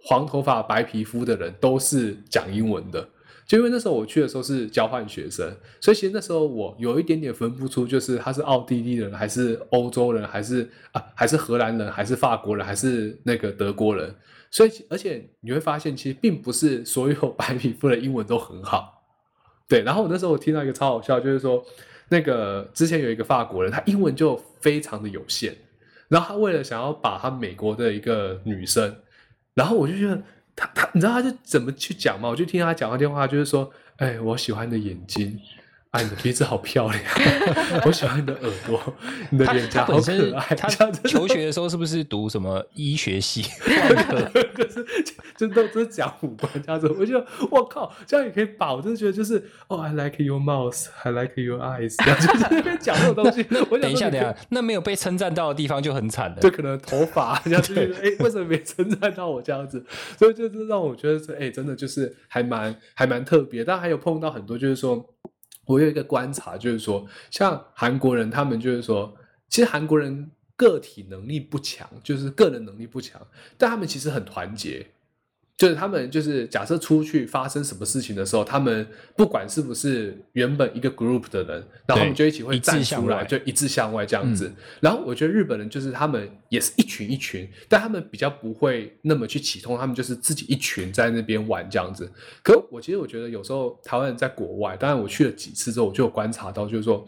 [0.05, 3.09] 黄头发白皮肤的人都是讲英文的。
[3.47, 14.15] 就因为那时候我去的时候是交换学生，所以其实那时候我有一点点分不出，就是他是奥地利人还是欧洲人，还是啊还是荷兰人，还是法国人，还是那个德国人。
[14.51, 19.03] 所以而且你会发现，其实并不是所有白皮肤的英文都很好。
[19.69, 21.63] 对，然后我那时候我听到一个超好笑，就是说
[22.09, 25.55] 那个之前有一个法国人，他英文就非常的有限，
[26.09, 28.97] 然后他为了想要把他美国的一个女生，
[29.55, 30.23] 然后我就觉得。
[30.57, 32.29] 他他，你知道他就怎么去讲吗？
[32.29, 35.37] 我就听他讲他电话，就是说，哎，我喜欢你的眼睛，
[35.95, 37.01] 啊，你的鼻子好漂亮，
[37.87, 38.83] 我喜欢你的耳朵，
[39.31, 40.57] 你的脸颊好可爱。
[40.57, 40.69] 他
[41.05, 43.45] 求学的时候是不是读什么医学系？
[43.63, 44.85] 可是
[45.37, 53.47] 真的都是讲五官这样子，我就我靠，这样也可以把，我真的觉得就是哦，I like your mouth，I like your eyes，这样就是那边讲这种东西。
[53.71, 56.39] 我等一下，等一下，那没有被称赞到的地方就很惨了。
[56.41, 59.87] 就可能头发这样子，哎，为什么没称赞到我这样子？
[60.19, 63.63] 所以就是让我觉得说，哎，真的就是还蛮还蛮特别。
[63.63, 65.09] 但还有碰到很多，就是说
[65.67, 69.15] 我有一个观察，就是说像韩国人，他们就是说，
[69.49, 70.31] 其实韩国人。
[70.57, 73.21] 个体能力不强，就是个人能力不强，
[73.59, 74.87] 但他们其实很团结。
[75.57, 78.85] 就是他们就是假设出去发生什么事情的时候，他们
[79.17, 84.53] 不管是不是原本一个 group 的人，然后他们就一起会站出来，就一致向外这样子。
[84.81, 92.11] 然后我觉得日本人就是他们也是一群一群，但他们比较不会那么去启通，他们就是自己一群在那边玩这样子。
[92.43, 97.07] 可我其实我觉得有时候台湾人在国外，当然我去了几次之后，我就有观察到，就是说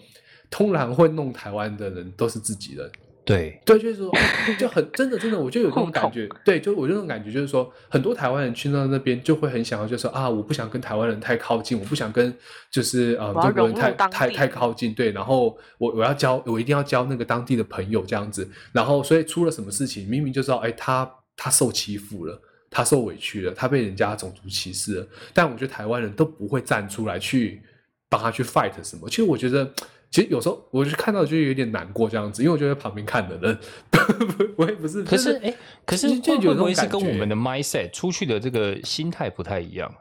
[0.48, 2.88] 通常会弄台湾的人都是自己人。
[3.26, 4.08] 对对，就是说，
[4.56, 6.28] 就很真的真的，我就有这种感觉。
[6.44, 12.32] 对，就我这种感觉，就是说，很多台湾人去到那边，就会很想要，就说啊，我不想跟台湾人太靠近，我不想跟
[12.70, 14.94] 就是呃中国人太太太靠近。
[14.94, 18.48] 对，然后我我要交，我一定要交那个当地的朋友这样子。
[18.70, 27.60] 然后，所以出了什么事情，明明就知道，哎，他他受欺负了，他受委屈了，他被人家种族歧视了，但我觉得台湾人都不会站出来去
[28.08, 29.08] 帮他去 fight 什么。
[29.08, 29.68] 其实我觉得。
[30.10, 33.58] 其实有时候我就看到就有点难过这样子，因为我觉得旁边看的人，
[34.56, 35.02] 我也不是。
[35.02, 39.92] 可是哎，可是会不会是跟我们的 mindset 出去的这个心态不太一样？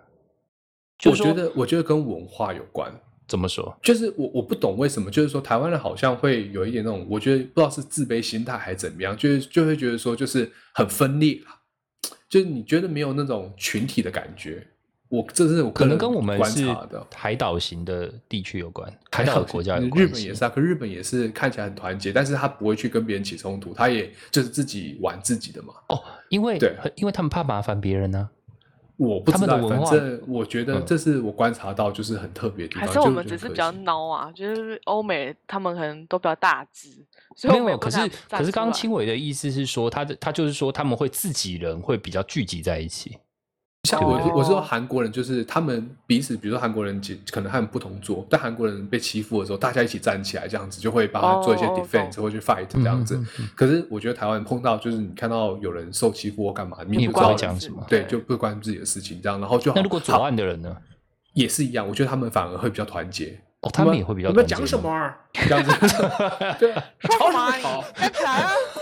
[1.06, 2.94] 我觉得，我觉得跟文化有关。
[3.28, 3.76] 怎么说？
[3.82, 11.42] 就是我我不懂为什么，就是说台湾人好像会有一点那种，我觉得不知道是自卑心态还是怎么样，就是就会觉得说就是很分裂
[12.30, 14.68] 就是你觉得没有那种群体的感觉。
[15.10, 16.66] 我这是我可能跟我们是
[17.14, 25.74] 海岛型的地区有关，海岛国家有关日本也是啊，可日本也是看起来很团结，但是他不会去跟别人起冲突，他也就是自己玩自己的嘛。
[25.90, 28.30] 哦，因为对，因为他们怕麻烦别人呢。
[28.98, 32.88] 我不知道，反正我觉得这是我观察到就是很特别的地方。
[32.88, 34.32] 还是我们只是比较孬啊？
[34.32, 36.90] 就是欧美他们可能都比较大只，
[37.36, 37.78] 所以没有。
[37.78, 43.18] 可是可是刚刚青伟的意思是说，他的他就是说他们会自己人会比较聚集在一起。
[43.86, 47.00] 像我，我是说韩国人，就是他们彼此，比如说韩国人
[47.32, 53.24] 可能他们不同桌，但韩国人被欺负的时候，大家一起站起来，这样子就会帮他做一些 defense 或去 fight 这样子。
[53.54, 60.76] 可是我觉得台湾碰到就是你看到有人受欺负或干嘛，你不知道讲什么，对，就不关自己的事情这样，然后就那如果左岸的人呢，
[61.34, 63.40] 也是一样，我觉得他们反而会比较团结。
[63.62, 64.54] 哦，他们也会比较团结。
[64.56, 65.14] 你们讲什么？
[65.34, 65.72] 这样子，
[66.60, 66.74] 对，
[67.18, 67.84] 吵什么吵？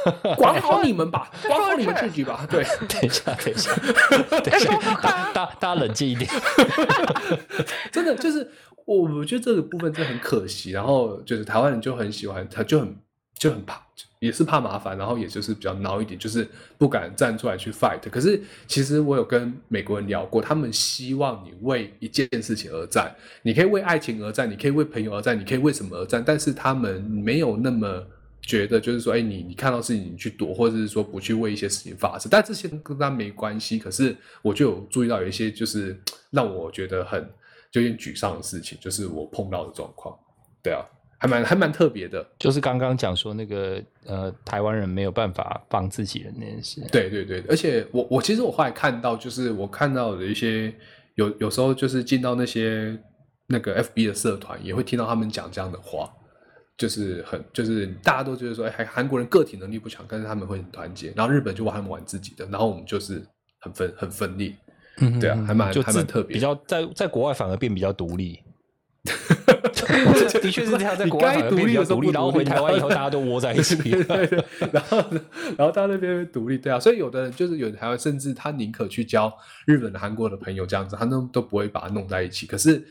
[0.37, 2.47] 管好你们吧，管好你们自己吧。
[2.49, 3.75] 对，等一下，等一下，
[4.41, 6.29] 等一下，大大大家冷静一点。
[7.91, 8.49] 真的就是
[8.85, 12.95] 我我觉得这个部分真的很可惜，然后就是台湾人就很喜欢，他就很
[13.37, 13.81] 就很怕，
[14.19, 17.99] 也是怕麻烦，然后也就是比较孬一点，就是不敢站出来去 fight。
[18.09, 28.05] 可是其实我有跟美国人聊过，他们希望你为一件事情而战，你可以为爱情而战，你可以为朋友而战，你可以为什么而战，但是他们没有那么
[28.43, 33.79] 觉得，就是说，哎，你你看到事情你去躲，或者是说不去为一些事情发生，但这些跟他没关系。
[33.79, 35.99] 可是我就有注意到有一些就是
[36.31, 37.27] 让我觉得很。
[37.71, 40.15] 就有点沮丧的事情，就是我碰到的状况，
[40.61, 40.85] 对啊，
[41.17, 42.23] 还蛮还蛮特别的。
[42.37, 46.87] 就是刚刚讲说那个呃，台湾人没有办法帮自己的那件事。
[46.91, 50.71] 对对对，而且我我其实我后来看到，就是我看到的一些
[51.15, 52.95] 有有时候就是进到那些
[53.47, 56.13] 那个 FB 的社团，也会听到他们讲这样的话，
[56.77, 63.23] 就是很就是大家都觉得说，哎，韩韩国人个体能力不强，但是他们会很团结，然后日本就玩他们玩自己的，然后我们就是
[63.59, 64.55] 很分很分裂。
[64.97, 68.39] 嗯，对啊，还蛮还蛮特别，比较在在国外反而变比较独立。
[70.41, 73.75] 的确是这样，在国外反而变比较独立， 然后回台湾以后 大家都窝在一起。
[73.75, 74.97] 对对， 然后
[75.57, 79.31] 然后到那边独立，对啊，所以有的人就是有的台湾，甚至他宁可去交
[79.65, 82.47] 日本的、韩国的朋友这样子，他都都不会把它弄在一起。
[82.47, 82.83] 可是。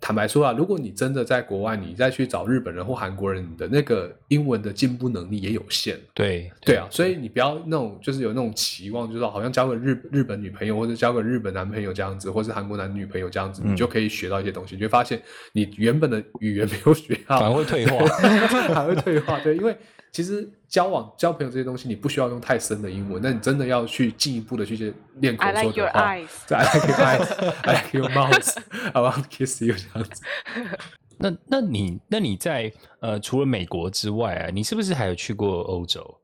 [0.00, 5.98] 坦白说啊，如果你真的在国外，你再去找日本人或韩国人，你的那个英文的进步能力也有限。
[6.14, 14.74] 对对啊，所以你不要那种就是有那种期望，就是好像交个日日本女朋友或者交个日本男朋友这样子，或是韩国男女朋友这样子，你就可以学到一些东西。
[14.74, 15.20] 你就发现
[15.52, 18.04] 你原本的语言没有学好，反而会退化，
[18.68, 19.40] 反而会退化。
[19.40, 19.76] 对，因为。
[20.12, 25.60] 其实交往、交朋友这些东西，你不需要用太深的英文，那你真的要去进一步的去练口说的话。
[25.60, 27.28] I like your eyes,
[27.62, 28.56] I like your mouth,
[28.92, 30.22] I want to kiss you 这样子。
[31.18, 36.18] 那那你那你在呃除了美国之外啊，你是不是还有去过欧洲？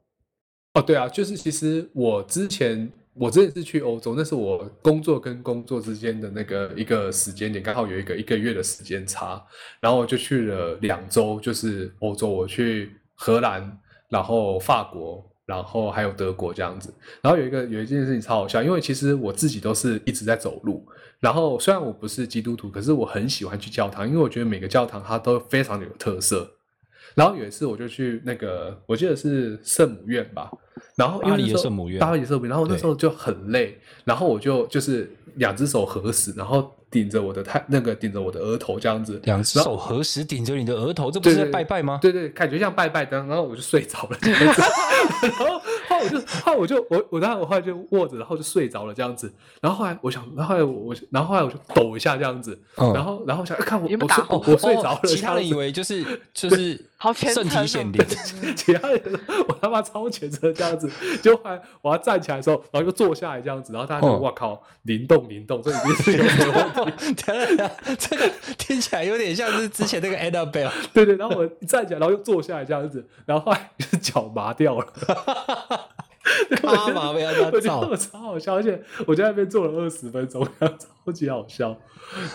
[0.75, 9.43] 哦，对啊，就是其实我之前我真的是去欧洲，那是我工作跟工作之间的那个一个时间点，刚好有一个一个月的时间差，
[9.81, 13.79] 然后我就去了两周，就是欧洲，我去荷兰。
[14.13, 16.93] 然后法国，然后还有德国这样子。
[17.23, 20.87] 然后有一个有一件事情超好笑，因为其实我自己都是一直在走路。
[21.19, 26.47] 然后虽然我不是基督徒，可是我很喜欢去教堂，因为我觉得每个教堂它都非常的有特色。
[27.15, 30.51] 然后有一次我就去那个，我记得是圣母院吧。
[30.97, 32.51] 然后巴黎的圣母院，巴黎圣母院。
[32.51, 36.73] 然后那时候就很累，然后我就就是两只手合十，然后。
[36.93, 41.99] 顶着我的太那个顶着我的额头这样子，两只手合十顶着你的额头，这不是在拜拜吗？
[42.03, 49.33] 对对，感觉像拜拜的，然后我就睡着了， 然后后来我就后来我就我我当时我后来就握着，然后就睡着了这样子。
[49.63, 56.79] 然后后来我想，然后后来我然后后来我就抖一下这样子，然后然后想看我我睡我睡着了，其他人以为就是 就是
[57.15, 58.05] 身体显灵，
[58.55, 59.03] 其他人
[59.49, 60.91] 我他妈超前车这样子，
[61.23, 67.15] 就后来我要站起来的时候，然后又坐下来这样子，然后大家就哇靠，灵动灵动，这已经是有问题。
[67.25, 70.71] 等等，这个听起来有点像是之前那个 Annabelle。
[70.93, 74.87] 对对，然后我站起来，然后又坐下来这样子，然后后来就是脚麻掉了。
[76.63, 80.47] 他麻被他 我觉得超好笑，而且我在那边坐了二十分钟，
[81.05, 81.77] 超级好笑。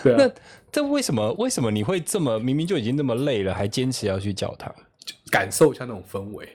[0.02, 0.30] 对啊，那
[0.70, 1.32] 这为什么？
[1.34, 4.74] 为什么你会这么明明就已经那么累了，还坚持要去教堂，
[5.30, 6.48] 感受一下那种氛围？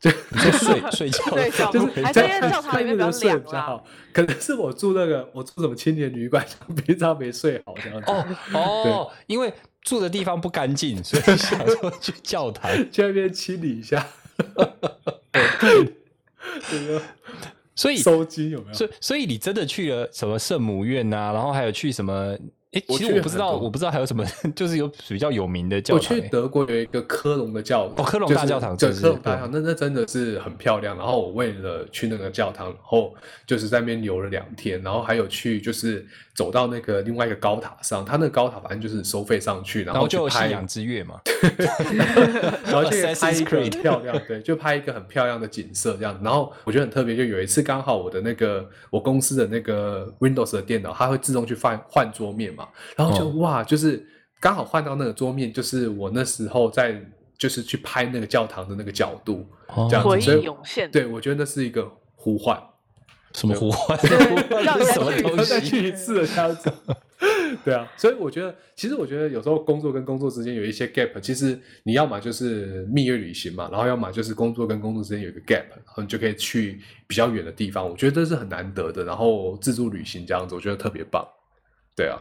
[0.00, 3.84] 就睡睡觉，就是在教堂里面比较睡比较好。
[4.14, 6.42] 可能是我住那个，我住什么青年旅馆，
[6.86, 8.10] 平常没睡好这样子。
[8.10, 14.06] 哦哦，因为住的地方不干净，所以想说去教堂去那边清理一下。
[17.74, 18.74] 所以收金有没有？
[18.74, 21.32] 所以所以你真的去了什么圣母院啊？
[21.32, 22.36] 然后还有去什么？
[22.72, 24.24] 哎，其实我不知道，我不知道还有什么，
[24.54, 26.16] 就是有比较有名的教堂。
[26.16, 30.96] 我去德国有一个科隆的教，哦，科隆大教堂，对，科隆大教堂，那那真的是很漂亮。
[30.96, 33.12] 然后我为了去那个教堂，然后
[33.44, 41.20] 就是在那边留了两天，然后还有去就是走到那个另外一个高塔上，它那个高塔反正就是收费上去，然后就信仰之月嘛，
[42.66, 46.18] 然后去拍一个很漂亮，对，就拍一个很漂亮的景色这样。
[46.22, 52.68] 然后我觉得很特别，就有一次刚好我的那个我公司的那个 Windows 的电脑，它会自动去换换桌面嘛。
[52.96, 54.04] 然后就哇，就是
[54.40, 57.00] 刚好换到那个桌面，就是我那时候在
[57.38, 59.46] 就是去拍那个教堂的那个角度，
[59.88, 62.60] 这样子，所以对我觉得那是一个呼唤，
[63.34, 63.98] 什么呼唤？
[63.98, 65.44] 什么东西？
[65.48, 66.70] 再去一次这样子。
[67.64, 77.88] 对啊，所以我觉得，其实我觉得有时候工作跟工作之间有一些 gap，其实你要么就是蜜月旅行嘛，然后要么就是工作跟工作之间有一个 gap，然后你就可以去比较远的地方。
[77.88, 81.26] 我觉得这是很难得的，然后自助旅行这样子，我觉得特别棒。
[81.96, 82.18] 对啊。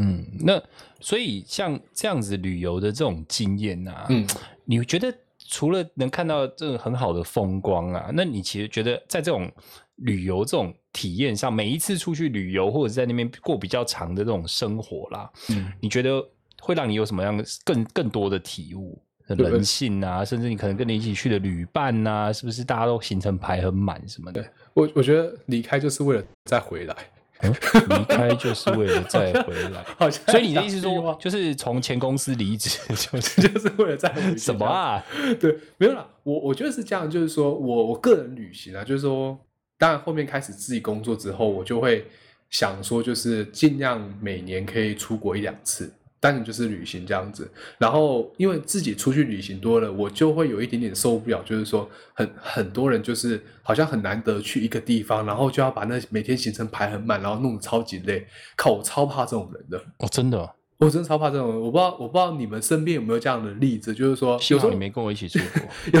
[0.00, 0.62] 嗯，那
[1.00, 4.24] 所以像这样子旅游的这种经验啊，嗯，
[4.64, 5.12] 你觉得
[5.48, 9.50] 除了能看到这种很好的风光啊，那你其实觉得在这种
[9.96, 16.20] 旅游这种体验上，每一次出去旅游或者在那边过比较长的这种生活啦，嗯，你觉得
[16.60, 19.00] 会让你有什么样的更更多的体悟。
[19.36, 24.42] 人性啊，甚至你可能跟你一起去的旅伴呐，是不是大家都行程排很满什么的？
[24.72, 26.96] 我我觉得离开就是为了再回来，
[27.42, 29.84] 离开就是为了再回来。
[30.00, 35.04] 好像所以你的意思说，就是从前公司离职， 就是 就是为了再回什么啊？
[35.38, 36.08] 对，没有啦。
[36.22, 39.38] 我我觉得是这样，就是说我我个人旅行啊，就是说，
[39.78, 42.04] 当然后面开始自己工作之后，我就会
[42.50, 45.90] 想说，就是尽量每年可以出国一两次。
[46.20, 47.48] 单纯就是旅行这样子，
[47.78, 58.26] 然后因为自己出去旅行多了，我就会有一点点受不了，就是说很很多人就是好像很难得去一个地方，然后就要把那每天行程排很满，然后弄得超级累。
[58.56, 59.78] 靠，我超怕这种人的。
[59.98, 61.60] 哦，真的，我真的超怕这种人。
[61.60, 66.00] 我不知道，我不知道你们身边有没有这样的例子，就是说，有时候你没跟我一起出国。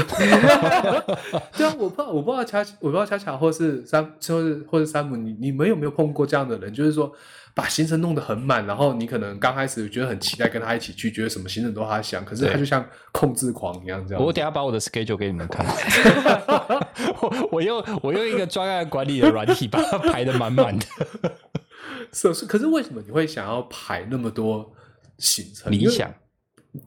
[1.56, 6.72] 对啊，我不知道，我不知道恰，我不知道恰恰或是三，或是或是山姆，你你们有没有碰过这样的人？
[6.72, 7.12] 就是说。
[7.54, 14.24] 把行程弄得很满，然后你可能刚开始觉得很期待跟他一起去，觉得什么行程都他想，可是他就像控制狂一样这样。
[14.24, 15.66] 我等下把我的 schedule 给你们看，
[17.20, 20.86] 我我用我用一个专案管理的软体把它排的满满的。
[22.12, 24.70] 是是，可是为什么你会想要排那么多
[25.18, 25.70] 行程？
[25.72, 26.14] 理想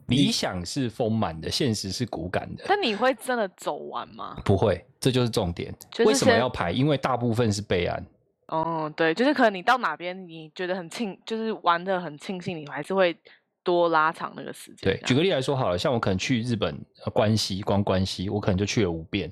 [0.06, 2.64] 理想是丰满的，现实是骨感的。
[2.66, 4.36] 但你会真的走完吗？
[4.44, 5.74] 不会，这就是重点。
[6.04, 6.70] 为什么要排？
[6.70, 8.04] 因为大部分是备案。
[8.46, 13.16] 哦，对，就是可能你到哪边，你觉得很庆，就是玩的很庆幸，你还是会
[13.64, 14.78] 多拉长那个时间。
[14.82, 16.78] 对，举个例来说好了，像我可能去日本
[17.12, 19.30] 关西，光关西，我可能就去了五遍。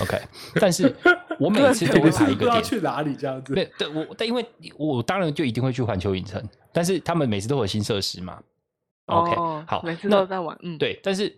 [0.00, 0.18] OK，
[0.60, 0.94] 但是
[1.38, 3.54] 我每次都会排一个点去哪里这样子。
[3.54, 4.44] 对，对我，但因为
[4.76, 8.42] 我当然就一定会去环球影城，但是他们每次都有新设施嘛。
[9.06, 9.34] OK，
[9.66, 10.56] 好，每次都在玩。
[10.62, 11.34] 嗯，对，但是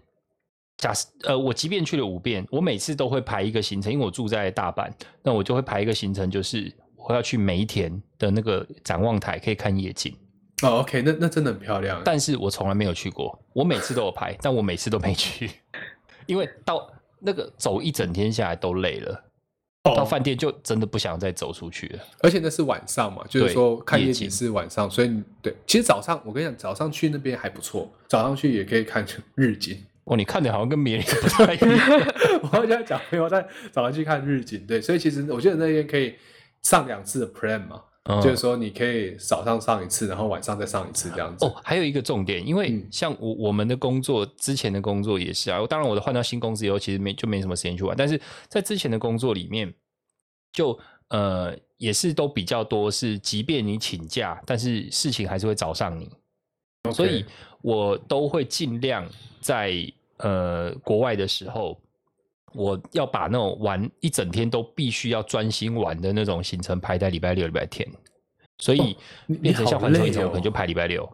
[0.77, 4.91] 假设呃，我即便去了五遍，我每次都会排一个行程，因为我住在大阪，
[5.23, 6.73] 那我就会排一个行程，就是。
[7.09, 10.15] 我要去梅田的那个展望台，可以看夜景。
[10.63, 12.03] 哦，OK，那那真的很漂亮。
[12.05, 15.51] 但是我从来没有去过，我每次都有拍，但我每次都没去，
[16.27, 16.87] 因为到
[17.19, 19.25] 那个走一整天下来都累了，
[19.83, 22.01] 到饭店就真的不想再走出去了。
[22.21, 29.83] 而且那是晚上嘛，就是说看夜景是晚上，所以对，其实早上我跟你讲，早上去那边还不错，早上去也可以看日景。
[30.05, 31.91] 哦，你看的好像跟别人不太一样。
[32.53, 36.15] 我跟他讲，没有在早上去看日景，对，所以其实我觉得那边可以。
[36.61, 37.81] 上两次的 plan 嘛，
[38.23, 41.45] 就是说你可以早上上一次，然后晚上再上一次这样子。
[41.45, 49.73] 哦，还有一个重点，因为像我我们的工作之前的工作也是啊，当然我的换到新公司以后，其实没就没什么时间去玩，但是在之前的工作里面，
[50.53, 50.79] 就
[51.09, 56.11] 呃也是都比较多是，即便你请假，但是事情还是会找上你，
[56.93, 57.25] 所以
[57.61, 59.07] 我都会尽量
[59.41, 59.75] 在
[60.17, 61.79] 呃国外的时候。
[62.59, 67.89] 我要把那种玩一整天都必须要专心玩的那种行程排在礼拜六、礼拜天，
[68.59, 68.97] 所以
[69.41, 71.09] 变成像环球影城，我可能就排礼拜六。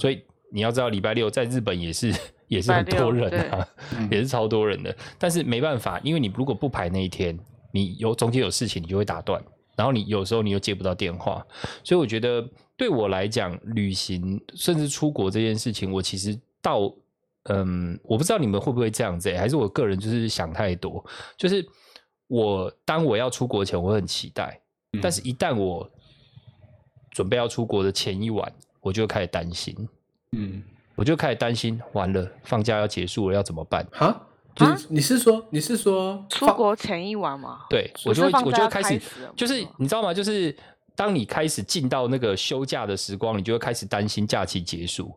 [0.00, 2.10] 所以你要知道，礼拜六在日本也是
[2.48, 3.68] 也是很多人啊，
[4.10, 4.96] 也是超多人的。
[5.18, 7.38] 但是没办法，因为你如果不排那一天，
[7.70, 9.38] 你有中间有事情，你就会打断，
[9.76, 11.46] 然后你有时候你又接不到电话。
[11.84, 12.42] 所以我觉得
[12.78, 16.90] 对我来讲，旅行甚至出国这件事情，我其实到。
[17.44, 21.02] 嗯，我不知道你们会不会这样子，还是我个人就是想太多。
[21.36, 21.66] 就是
[22.26, 24.60] 我当我要出国前，我很期待，
[25.00, 25.90] 但是一旦我
[27.10, 29.88] 准备要出国的前一晚，我就开始担心。
[30.36, 30.62] 嗯，
[30.94, 33.86] 我就开始担心，完了，放假要结束了，要怎么办？
[33.92, 34.20] 哈，
[34.54, 37.60] 就是你是说你是说出国前一晚吗？
[37.70, 39.00] 对，我就会我就会开始，
[39.34, 40.12] 就是你知道吗？
[40.12, 40.54] 就是
[40.94, 45.16] 当你开始进到那个休假的时光，你就会开始担心假期结束。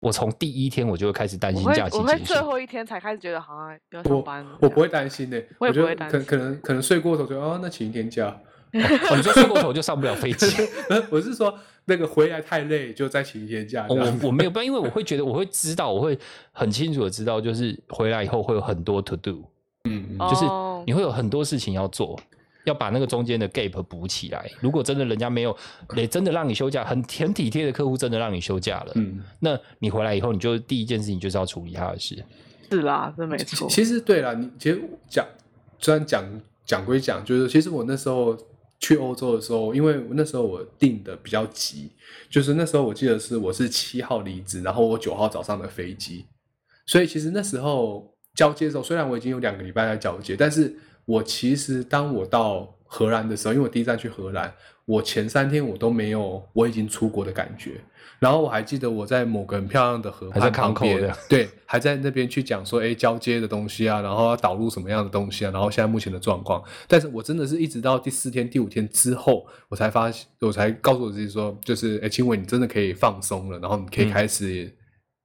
[0.00, 4.46] 我从第一天我就会开始担心假期我会最后一天才开始觉得好像要上班。
[4.60, 6.18] 我不会担心的，我也不会担心。
[6.20, 8.34] 可可能可能睡过头就哦，那请一天假。
[8.72, 10.46] 你说睡过头就上不了飞机？
[11.10, 11.52] 我是说
[11.86, 13.84] 那个回来太累，就再请一天假。
[13.88, 16.16] 我我没有办，因为我会觉得我会知道，我会
[16.52, 19.44] 很清楚的知道，就是回来以后会有很多 to do，
[19.84, 20.44] 嗯，就是
[20.86, 22.18] 你会有很多事情要做。
[22.64, 24.50] 要把那个中间的 gap 补起来。
[24.60, 25.56] 如果真的人家没有，
[25.96, 32.22] 也真的让你休假，很很体贴的客户真的让你休假了，嗯，那你回来以后，你就第一件事情就是要处理他的事。
[32.70, 33.68] 是啦，这没错。
[33.68, 35.26] 其实对啦，你其实讲
[35.78, 36.24] 虽然讲
[36.64, 38.36] 讲归讲，就是其实我那时候
[38.78, 41.90] 去欧洲的时候，因为那时候我订的比较急，
[42.28, 46.26] 就是那时候我记得是我是七号离职，然后我九号早上的飞机，
[46.86, 50.76] 所以其实那时候交接的时候，虽然我已经有两个礼拜在交接，但是。
[51.10, 54.52] 我其实当我到荷兰的时候，因为我第一站去荷兰，
[54.84, 57.80] 我前三天我都没有我已经出国的感觉。
[58.20, 66.62] 然后我还记得我在某个很漂亮的河畔旁边，对，还在那边去讲说，哎，交接的东西啊，然后要导入什么样的东西啊，然后现在目前的状况。
[66.86, 74.72] 但是我真的是一直到第四天、第五天之后，我才发现，我才告诉我自己说，就是，哎，青伟，你真的可以放松了，然后你可以嗯开始。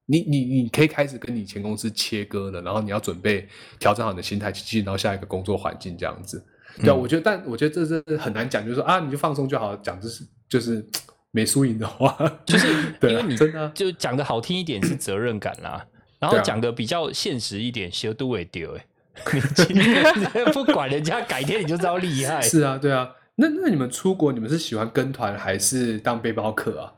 [0.05, 3.47] 你你你可以开始跟你前公司切割了，然后你要准备
[3.79, 6.43] 调整好你的心态，去进到下一个工作环境这样子。
[6.77, 10.85] 对啊，嗯我觉得，但我觉得这是很难讲，就是说啊，你就放松就好，讲就是就 是
[11.31, 12.67] 没输赢的话，就是
[13.01, 15.85] 因为你真的啊就讲的好听一点是责任感啦，
[16.19, 18.85] 然后讲的比较现实一点，修都会丢哎。
[19.33, 20.03] 你今天
[20.51, 22.41] 不管人家，改天你就知道厉害。
[22.41, 23.09] 是啊，对啊。
[23.37, 26.93] 那那你们出国，你们是喜欢跟团还是当背包客啊？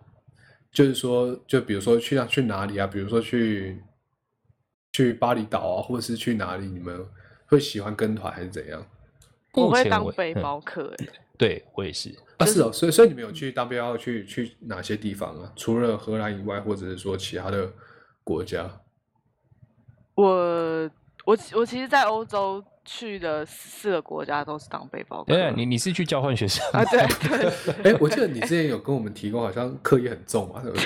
[0.77, 2.85] 就是说，就比如说去去哪里啊？
[2.85, 3.81] 比如说去
[4.93, 6.67] 去巴厘岛啊，或者是去哪里？
[6.67, 7.03] 你们
[7.47, 8.85] 会喜欢跟团还是怎样？
[9.53, 12.15] 我会当背嗯包客、欸，对我也是。
[12.37, 15.51] 啊，是哦，所以所以你们有去当背包客去去哪些地方啊？
[15.55, 17.73] 除了荷兰以外，或者是说其他的
[18.23, 18.69] 国家？
[20.13, 20.83] 我
[21.25, 25.25] 我我其实，在欧洲去的四个国家都是当背包客。
[25.33, 27.05] 对啊，你你是去交换学生啊，对
[27.83, 30.85] 对 哎，我记得你之前有跟我们提供，好像课业很重嘛，对不对？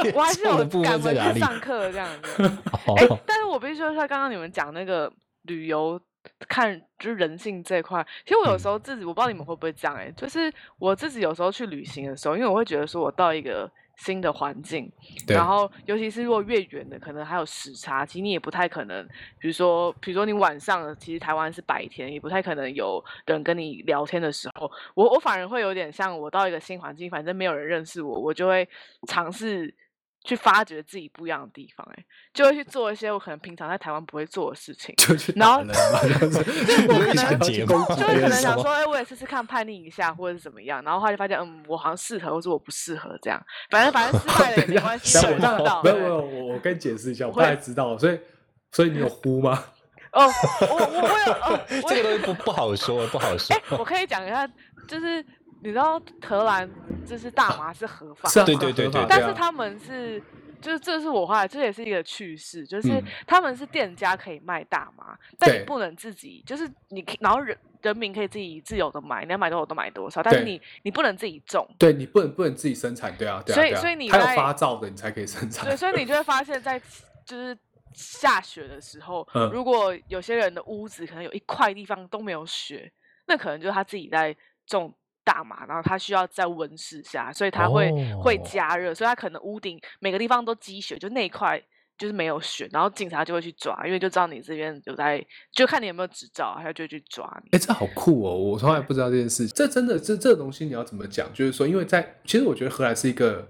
[0.00, 2.42] 对， 呃我还是有赶回在哪里去上课这样子。
[2.42, 5.12] 哎、哦，但是我必须说一下，刚刚你们讲那个
[5.42, 6.00] 旅游
[6.48, 14.90] 看就是人性这一块，其实我有时候自己，我不知道你们会不会这样、哎，就是我自己有时候去旅行的时候，因为我会觉得说我到一个新的环境，
[15.28, 19.06] 然后尤其是如果越远的，可能还有时差，其实你也不太可能，
[19.38, 28.68] 比如说，比如说你晚上，其实台湾是白天，也不太可能有人跟你聊天的时候，我我反而会有点像我到一个新环境，反正没有人认识我，我就会
[29.06, 29.72] 尝试
[30.24, 34.94] 去发掘自己不一样的地方、哎，就会去做一些我可能平常在台湾不会做的事情。
[34.96, 35.60] 就去然后。
[35.60, 35.64] 我
[37.04, 43.40] 可能就会可能想说，哎、我也试试看叛逆一下，或者是怎么样，然后后来就发现，嗯，我好像适合，或者我不适合这样。
[43.70, 45.82] 反正反正失败了也没关系， 等一下我我知道。
[45.82, 48.18] 没有没有，我我跟你解释一下，我大概知道，所以
[48.70, 49.64] 所以你有呼吗？
[50.12, 50.26] 哦，
[50.60, 53.62] 我我我有哦，我 这个有东西不不好说，不好说哎、。
[53.78, 54.46] 我可以讲一下，
[54.86, 55.24] 就是
[55.62, 56.68] 你知道荷兰
[57.06, 60.22] 就是大麻是合法的，是啊，对对对对啊但是他们是。
[60.62, 75.64] 就是这是我画的，这也是一个趣事，就是嗯他们是店家可以卖大麻，但你不能自己，就是你可，然后人人民可以自己自由的买，你要买多少都买多少，但是你你不能自己种，对你不能不能自己生产，对啊，对啊，所以啊所以你还有发酵的，你才可以生产。
[75.66, 76.80] 对，所以你就会发现在，
[77.26, 77.58] 就是
[77.92, 82.88] 下雪的时候，嗯如果有些人的屋子可能有一块地方都没有雪，
[83.26, 84.32] 那可能就是他自己在
[84.64, 84.94] 种
[85.24, 87.90] 大麻，然后它需要在温室下，所以它会、
[88.22, 91.62] 会哦加热，所以它可能屋顶每个地方都积雪，就那一块。
[91.98, 97.50] 就是没有雪，然后警察就会去抓，因为就知道你这边有在，就看你有没有执照，他就会去抓你。
[97.52, 98.34] 哎，这好酷哦！
[98.34, 99.54] 我从来不知道这件事情。
[99.54, 101.32] 这真的，这这个东西你要怎么讲？
[101.32, 103.46] 就是说，因为在其实我觉得荷兰是一个，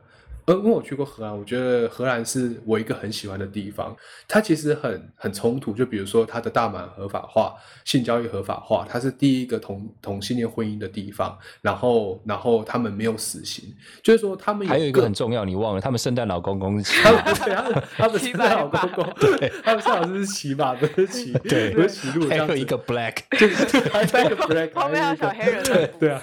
[0.47, 3.97] 呃，因为我去过荷兰，我觉得荷兰是我一个很喜欢的地方。
[4.26, 11.38] 它其实很很冲突，就比如说它的大麻合法化、性交易合法化，它是第一个同同性恋婚姻的地方。
[11.61, 13.72] 然后，然后他们没有死刑，
[14.03, 19.05] 就是说他们还有一个很重要，你忘了，他们圣诞老公公是骑他们对他们 他们骑是在老公公，
[19.62, 22.53] 他们最好是骑马，不是骑，对不是骑路这样子。
[22.53, 26.22] 还有一个 black，对对对，还有一个 black，旁边还有小黑人的对啊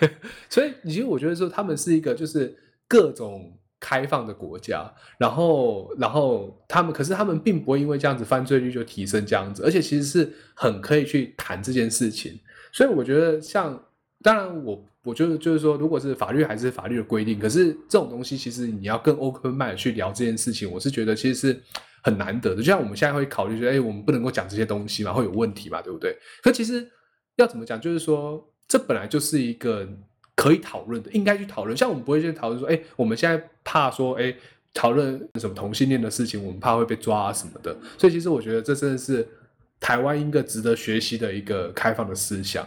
[0.48, 2.56] 所以其实我觉得说他们是一个就是
[2.86, 12.38] 各种开放的国家，然后然后他们可是他们并不会因为这样子犯罪率就提升这样子，而且其实是很可以去谈这件事情。
[12.72, 13.80] 所以我觉得像
[14.22, 21.62] 当然我我觉得就是说，如果是法律还是法律的规定，可是这种东西其实你要更 open mind 去聊这件事情，我是觉得其实是
[22.02, 22.56] 很难得的。
[22.56, 26.16] 就像我们现在会考虑说，哎，我们不能够讲这些东西嘛，会有问题嘛，对不对？
[26.42, 26.86] 可其实
[27.36, 29.88] 要怎么讲，就是说这本来就是一个
[30.38, 31.76] 可以讨论的，应该去讨论。
[31.76, 34.32] 像我们不会去讨论说，哎，我们现在怕说，哎，
[34.72, 37.76] 讨论什么同性恋的事情，我们怕会被抓啊什么的。
[37.98, 39.26] 所以其实我觉得这真的是
[39.80, 42.64] 台湾一个值得学习的一个开放的思想。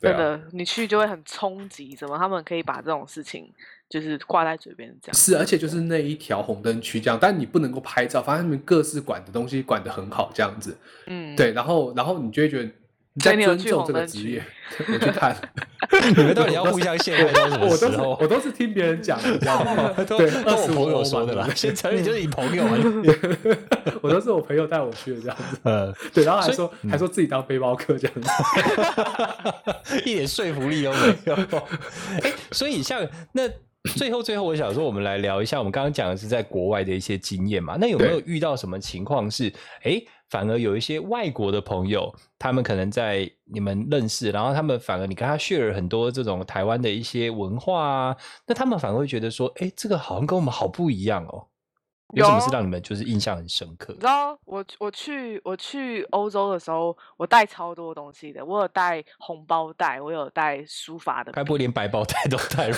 [0.00, 3.48] 对啊，真的，你去就会很冲击，怎么他们可以把这种事情
[3.88, 5.14] 就是挂在嘴边这样？
[5.14, 10.76] 是，而且就是那一条红灯区这样，但你不能够拍照，反正他们各式管的东西管得很好，这样子。
[11.06, 12.68] 嗯，对，然后然后你就会觉得
[13.14, 14.42] 你在你有去尊重这个职业。
[14.88, 15.36] 我去看，
[16.16, 18.16] 你们到底要互相陷害到什么我都是时候？
[18.18, 19.92] 我都是听别人讲的，你知道吗？
[20.08, 22.78] 都对，都我25朋友欧说的啦，对先承认就是你朋友啊。
[24.00, 25.58] 我都是我朋友带我去的这样子。
[25.64, 28.30] 呃，对，然后还说还说自己当背包客这样子。
[30.06, 31.34] 一点说服力都没有。
[32.22, 33.42] 哎、所以像那
[33.96, 37.76] 最 后最后，我想说，我们来聊一下，我们刚刚讲的是在国外的一些经验嘛？
[37.80, 39.52] 那有没有遇到什么情况是，
[39.82, 48.16] 哎，反而有一些外国的朋友，他们可能在你们认识，然后他们反而你跟他 share 很多这种台湾的一些文化啊，
[48.46, 51.48] 那他们反而会觉得说，哎，这个好像跟我们好不一样哦。
[52.12, 53.92] 有什么是让你们就是印象很深刻？
[53.94, 58.44] 你知道我我去我去欧洲的时候，我带超多东西的。
[58.44, 61.32] 我有带红包袋，我有带书法的。
[61.32, 62.68] 该不会连白包袋都带？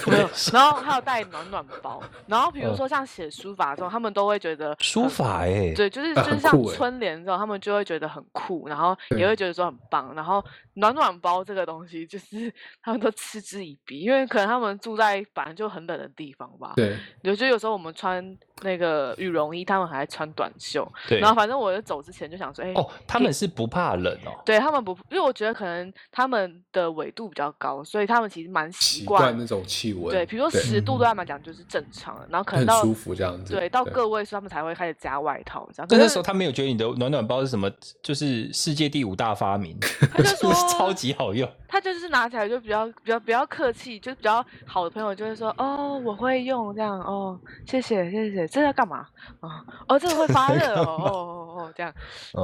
[0.52, 2.00] 然后还有带暖暖包。
[2.28, 10.14] 然后比如说像写书法这种，他们都会觉得书法哎，对，就是就是像春联这种，他们就会觉得很酷，然后也会觉得说很棒。
[10.14, 16.74] 然后暖暖包这个东西，就是 他们都嗤之以鼻，因为可能他们住在反正就很冷的地方吧。
[16.76, 18.24] 对，有就有时候我们穿
[18.62, 19.12] 那个。
[19.24, 20.86] 羽绒衣，他们还穿短袖。
[21.08, 24.32] 对，然后反正我走之前就想说，哎，哦，他们是不怕冷哦。
[24.44, 30.14] 对他们不，因为我觉得可能他们的纬度比较高，所以他们其实蛮习惯那种气温。
[30.14, 33.54] 对，比如说十度对他们讲就是正常的，然后可能到舒服这样子。
[33.54, 35.88] 对，到个位数他们才会开始加外套这样。
[35.90, 37.70] 那时候他没有觉得你的暖暖包是什么，
[38.02, 39.78] 就是世界第五大发明，
[40.12, 41.48] 他就 说超级好用。
[41.68, 49.04] 他就是拿起来就比较比较比较客气，就比较好的朋友就会说，哦，我会用这样，哦，谢谢谢谢，这要干嘛
[49.40, 49.64] 啊？
[49.88, 51.92] 哦，这个会发 热哦哦哦哦，这样，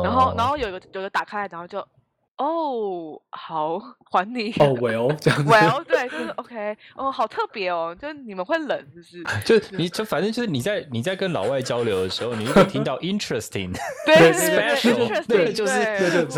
[0.02, 1.78] 然后然后有个有个打开，然后就
[2.36, 3.78] 哦，好
[4.10, 9.44] 还你哦，Well 这样，Well 对，就是 OK，哦，好特别哦，就是你们会冷是不是？
[9.44, 13.72] 就是你就反正就是你在你在跟老外交流的时候，你会听到 interesting，
[14.06, 15.74] 对，special，对，就是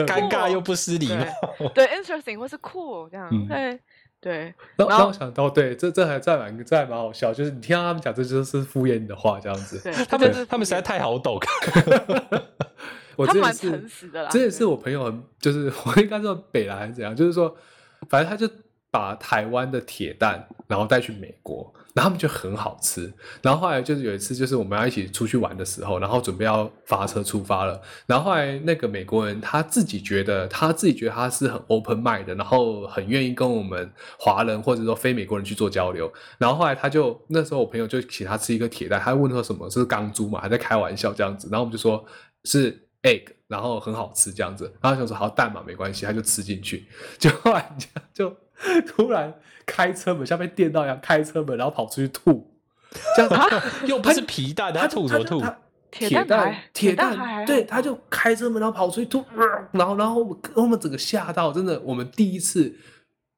[0.05, 3.81] 尴尬又不失礼貌，对，interesting 或是 cool 这样，对。
[4.23, 9.81] 对，然后我想到，对，这这还再蛮这还蛮好笑，就是你听到他们讲，这就是敷衍你的话，这样子。
[9.81, 11.41] 对，他们他们实在太好懂。
[13.17, 13.89] 我真的是，
[14.31, 17.55] 真的是我朋友，就是我应该说北来还是怎样，就是说，
[18.09, 18.49] 反正他就。
[18.93, 23.11] 把台湾的铁蛋，然后带去美国，然后他们就很好吃。
[23.41, 27.81] 然后后来就是有一次，就是我们要一起出去玩的时候，然后准备要发车出发了。
[28.05, 36.13] 然后后来那个美国人他自己觉得，他自己觉得他是很 open mind 的，然后很愿意跟我们华人或者说非美国人去做交流。
[36.37, 41.49] 然后后来他就那时候我朋友就请他吃一个铁蛋，他问说什么是钢珠嘛，还在开玩笑这样子。
[41.51, 42.05] 然后我们就说
[42.45, 44.71] 是 egg，然后很好吃这样子。
[44.83, 46.87] 然后想说好蛋嘛，没关系，他就吃进去。
[47.19, 47.75] 就后来
[48.13, 48.37] 就。
[48.87, 49.33] 突然
[49.67, 52.51] 开车门，像被电到一样开车门，然后跑出去吐，
[53.17, 55.43] 这样子 又不是皮蛋，他吐什么吐？
[55.91, 59.25] 铁蛋，铁蛋，对，他就开车门，然后跑出去吐，
[59.73, 62.75] 然后，然后我我们整个吓到，真的，我们第一次。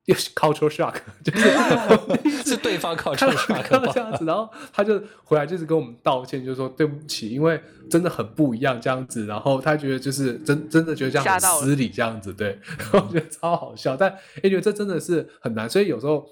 [0.06, 7.58] 又是 cultural shock， 就是 是对方 cultural shock 这样子，然后他就回来就是跟我们道歉，就说对不起，因为
[7.90, 12.58] 真的很不一样这样子，然后他觉得就是真真的觉得这样很失礼这样子，对，
[12.92, 14.10] 然后觉得超好笑，但
[14.42, 16.26] 哎，觉得这真的是很难，所以有时候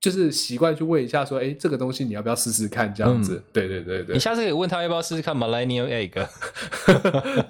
[0.00, 6.26] 就是习惯去问一下，说哎，这个东西你要不要试试看这样子，对对对对，你下次可以问他要不要试试看 Millennial Egg，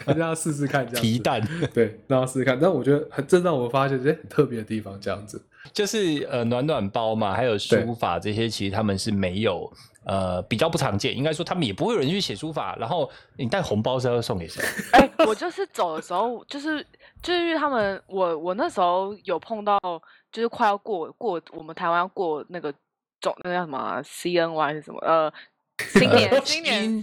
[0.06, 1.40] 让他试试看这样皮蛋，
[1.72, 5.40] 对，让他试试看，但我觉得很真让我发现哎很特别的地方这样子。
[5.72, 9.70] 就是呃暖暖包嘛，还有书法这些，其实他们是没有
[10.04, 12.76] 呃比较不常见，应该说他们也不会有人去写书法。
[12.78, 14.62] 然后你带红包是要送给谁？
[14.92, 16.84] 哎，我就是走的时候，就是
[17.22, 19.78] 就是他们，我我那时候有碰到，
[20.32, 22.72] 就是快要过过我们台湾要过那个
[23.20, 25.32] 总那叫什么 CNY 是什么呃
[25.92, 27.02] 新年新年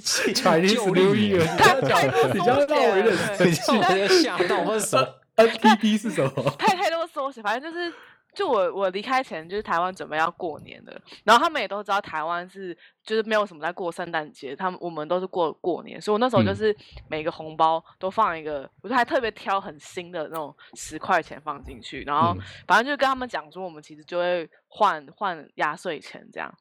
[0.67, 6.43] 旧历，太太多比较让我有点比较吓到，或者什么 NPP 是什么？
[6.59, 7.93] 太太多缩写，反正就是。
[8.37, 16.75] 就我我离开前，就是台湾准备要过年的，然后他们也都知道台湾是就是没有什么在过圣诞节，他们我们都是过过年，所以我那时候就是
[17.09, 26.53] 每个红包都放一个，我就还特别挑很新的那种十块钱放进去，然后反正就跟他们讲说，我们其实就会换换压岁钱这样，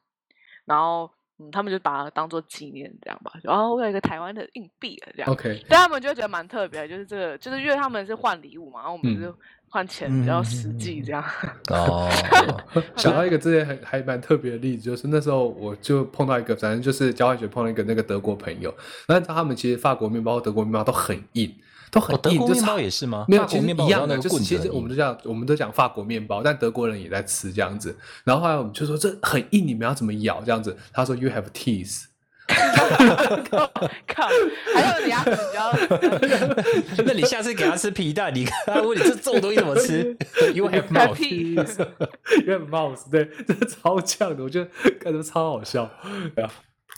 [0.65, 1.07] 然后
[1.37, 9.31] 嗯，他们就把它当做纪念这样吧，然后我有一个台湾的硬币这样，OK，但他们就觉得蛮特别，就是这个就是因为他们是换礼物嘛，然后我们是。
[9.69, 11.23] 换钱比较实际，这样。
[11.69, 12.09] 哦，
[12.95, 18.73] 想到一个之前还还蛮特别的例子，就是那时候我就碰到一个，反正就是交换学碰到一个那个德国朋友，
[19.07, 21.53] 然后他们其实法国面包和德国面包都很硬，
[21.91, 22.21] 都很硬。
[22.21, 23.25] 德国面包也是吗？
[23.27, 27.95] 没有，其实一样的，就是其实我们都讲，我们都讲法国面包，但德国人也在吃这样子。
[28.23, 30.75] 然后后来我们就说这很硬，你们要怎么咬这样子？
[30.91, 32.05] 他说 You have teeth。
[34.07, 34.27] 靠！
[34.73, 37.03] 还有牙齿比较……
[37.05, 40.15] 那你下次给他吃皮蛋，你看他问你这种东西怎么吃？
[40.53, 44.69] You have mouth, you have mouth，对，这超呛的，我觉得
[44.99, 45.89] 感觉超好笑。
[46.33, 46.49] 对啊，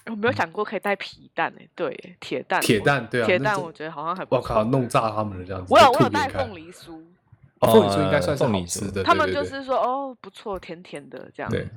[0.06, 4.26] 我没有想过可以带皮蛋诶，对，铁蛋，铁蛋，对啊，铁蛋，我觉得好像还……
[4.30, 5.74] 我靠，弄炸他们了这样子。
[5.74, 7.02] 我有，我有带凤梨酥，
[7.60, 9.04] 凤梨酥应该算是好吃的。
[9.04, 11.52] 他们就是说，哦，不错，甜甜的这样。
[11.52, 11.68] 对。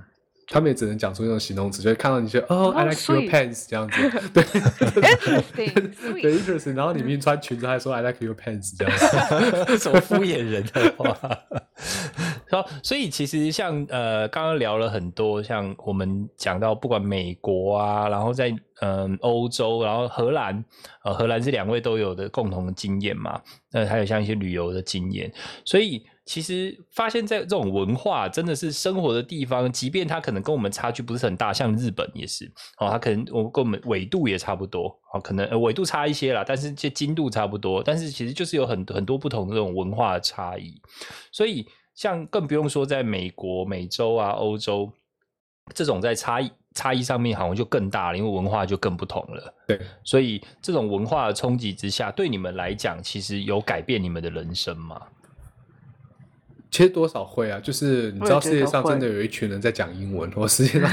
[0.53, 4.43] 他们也只能讲出那种形容词，就会看到你觉得哦，I like your pants 这样子，对
[5.73, 6.35] Interesting, 对。
[6.37, 6.75] ，interesting。
[6.75, 8.95] 然后你明明穿裙子还说 I like your pants 这样
[9.67, 11.17] 子， 什么敷衍人的话。
[12.49, 20.63] 然后，所以其实像呃，刚刚聊了很多，像我们讲到不管美国啊，然后在嗯欧洲，然后荷兰，
[21.03, 23.41] 呃，荷兰这两位都有的共同的经验嘛。
[23.71, 25.33] 那还有像一些旅游的经验，
[25.65, 40.81] 所以其实发现，在这种文化真的是生活的地方，即便它可能跟我们差距不是很大，像日本也是哦，它可能我跟我们纬度也差不多哦，可能呃纬度差一些啦，但是这经度差不多，但是其实就是有很很多不同的这种文化的差异，
[41.33, 44.93] 所以像更不用说在美国、美洲啊、欧洲
[45.75, 49.55] 这种在差异差异上面好像就更大了，因为文化就更不同了。
[49.67, 55.03] 对，所以这种文化的冲击之下，对你们来讲，其实有改变你们的人生吗？
[56.73, 60.91] 其实多少会啊，就是你知道世界上真的有一群人在讲英文，或 世界上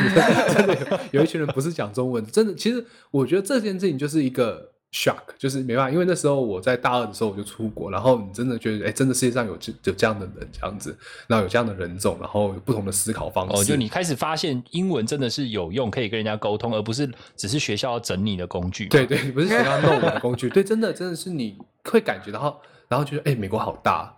[0.54, 0.78] 真的
[1.12, 2.54] 有有一群人不是讲中文， 真的。
[2.54, 10.94] 其实我觉得这件事情就是一个 shock，就是没办法，因为那时候我在大二的时候我就出国，然后你真的觉得，哎，真的世界上有这有这样的人这样子，
[11.28, 13.62] 然后有这样的人种，然后有不同的思考方式。
[13.62, 18.88] 哦，就你开始发现英文真的是有用，可以跟人家沟通，而不是只是学校要整你的工具。
[18.88, 22.60] 对对，不是学校弄我的工具，对，真的真的是你会感觉到，
[22.90, 24.14] 然后觉得哎、美国好大，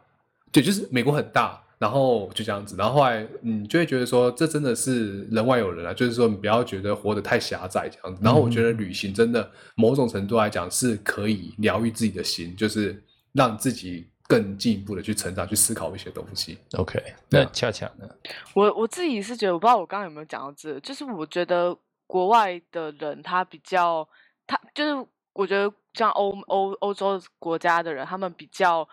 [0.51, 8.21] 对，就是美国很大，然后就这样子，然后后来你就会觉得说，这真的是人外有人啊，就是说你不要觉得活得太狭窄这样子。
[8.23, 13.01] 然后我觉得旅行真的某种程度来讲是可以疗愈自己的心，就是
[13.33, 16.57] 让自己更进一步的去成长，去思考一些东西。
[16.77, 18.07] OK，那恰恰呢？
[18.53, 21.75] 我我自己是觉得，我不知道我刚刚有没有讲到这个，就是我觉得
[22.05, 24.07] 国外的人他比较，
[24.45, 28.87] 他就是我觉得像欧欧欧洲国家的人，他们比较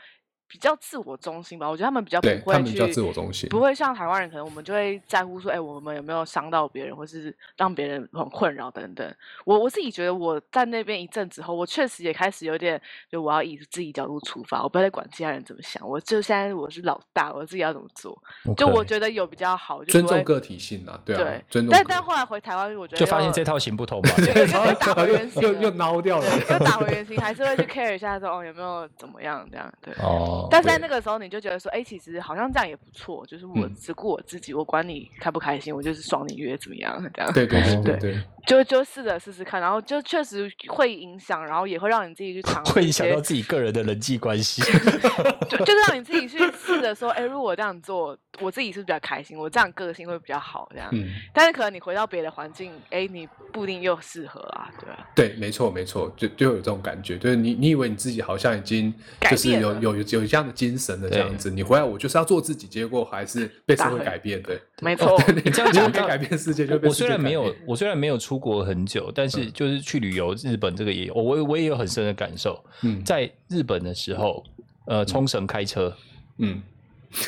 [0.48, 1.68] 比较自我中心吧。
[1.68, 9.14] 我觉得他们比较不会去们比较自我中心不会像台湾人，可能我们就会在乎说，哎，我们有没有伤到别人，或是让别人很困扰等等。
[9.44, 12.80] 我我自己觉得我在那边一阵子后，我确实也开始有点，
[13.10, 18.20] 就我要以自己角度出发，我不要再管其他人怎么想，我就现在我是老大，我自己要怎么做。
[18.56, 24.10] 就我觉得有比较好，就尊重个体性啊，对啊，对，尊重但但后来回台湾，我觉得就发现这套行不通嘛。
[24.16, 26.26] 对然后又打回原形又又又挠掉了。
[26.50, 29.94] 又打回原形，还是会去 care 一下说哦有没有怎么样这样对。
[30.02, 37.32] 哦，但是在那个时候，你就觉得说，哎，其实好像这样也不错，就是我嗯只顾我自己，我管你开不开心，我就是爽你约怎么样这样。
[37.32, 44.62] 对对对对就就试着试试看，然后就确实会影响，然后也会让你自己去尝试会影响到自己个人的人际关系。
[45.48, 50.88] 就就是让你自己去试着说，哎，如果我这样做，我自己是比较开心，我这样个性会比较好这样。
[50.92, 51.08] 嗯。
[51.32, 55.08] 但是可能你回到别的环境，哎，你不一定又适合啊，对吧？
[55.14, 72.62] 对，没错，没错，就就有这种感觉，就是你你以为你自己好像已经改就是有有有有这样的精神的这样子，你回来我就是要做自己，结果还是被社会改变，对，没错，你这样讲到可以改变世界，就被我虽然没有，我虽然没有出国很久，但是就是去旅游日本这个也有，我我也有很深的感受。
[72.82, 74.44] 嗯在日本的时候，
[74.86, 75.94] 呃，冲绳开车，
[76.38, 76.62] 嗯，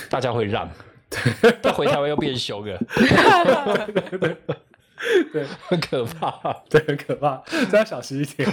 [0.08, 0.68] 大家会让，
[1.60, 2.78] 但回台湾又变凶了，
[5.32, 6.52] 对很可怕。
[6.68, 8.48] 对，很可怕，这要小心一点。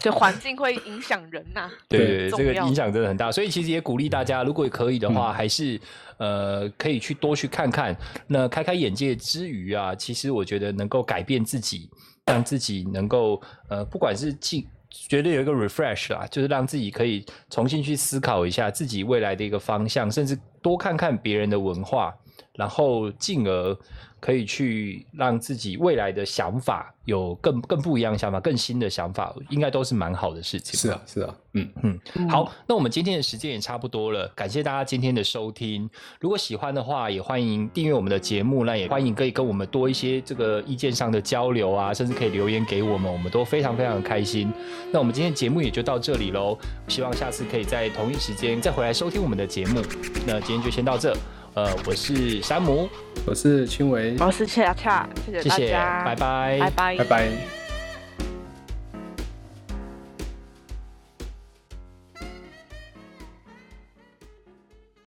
[0.00, 5.78] 就环境会影响人呐、对对对，对这个影响真的很大，所以其实也鼓励大家，如果可以的话，还是
[6.16, 7.94] 呃可以去多去看看，
[8.26, 11.90] 那开开眼界之余啊，其实我觉得能够改变自己，
[12.24, 14.66] 让自己能够呃，不管是进。
[14.92, 22.14] 觉得有一个 refresh 啦，就是让自己可以重新去思考一下自己未来的一个方向，甚至多看看别人的文化，
[22.54, 23.76] 然后进而
[24.22, 30.78] 可以去让自己未来的想法有更更不一样的想法，更新的想法，应该都是蛮好的事情。
[30.78, 35.90] 是啊，是啊，嗯，嗯好，那我们今天的时间也差不多了，感谢大家今天的收听。
[36.20, 44.52] 如果喜欢的话，也欢迎订阅我们的节目，那也欢迎可以跟我们多一些这个意见上的交流啊，甚至可以留言给我们，我们都非常非常的开心。
[44.92, 46.56] 那我们今天节目也就到这里喽，
[46.86, 49.82] 希望下次可以在同一时间再回来收听我们的节目。
[50.24, 51.12] 那今天就先到这，
[51.54, 52.88] 呃，我是山姆，
[53.26, 57.61] 我是青维，我是恰恰，谢谢谢谢，大家，拜拜，拜拜，拜拜。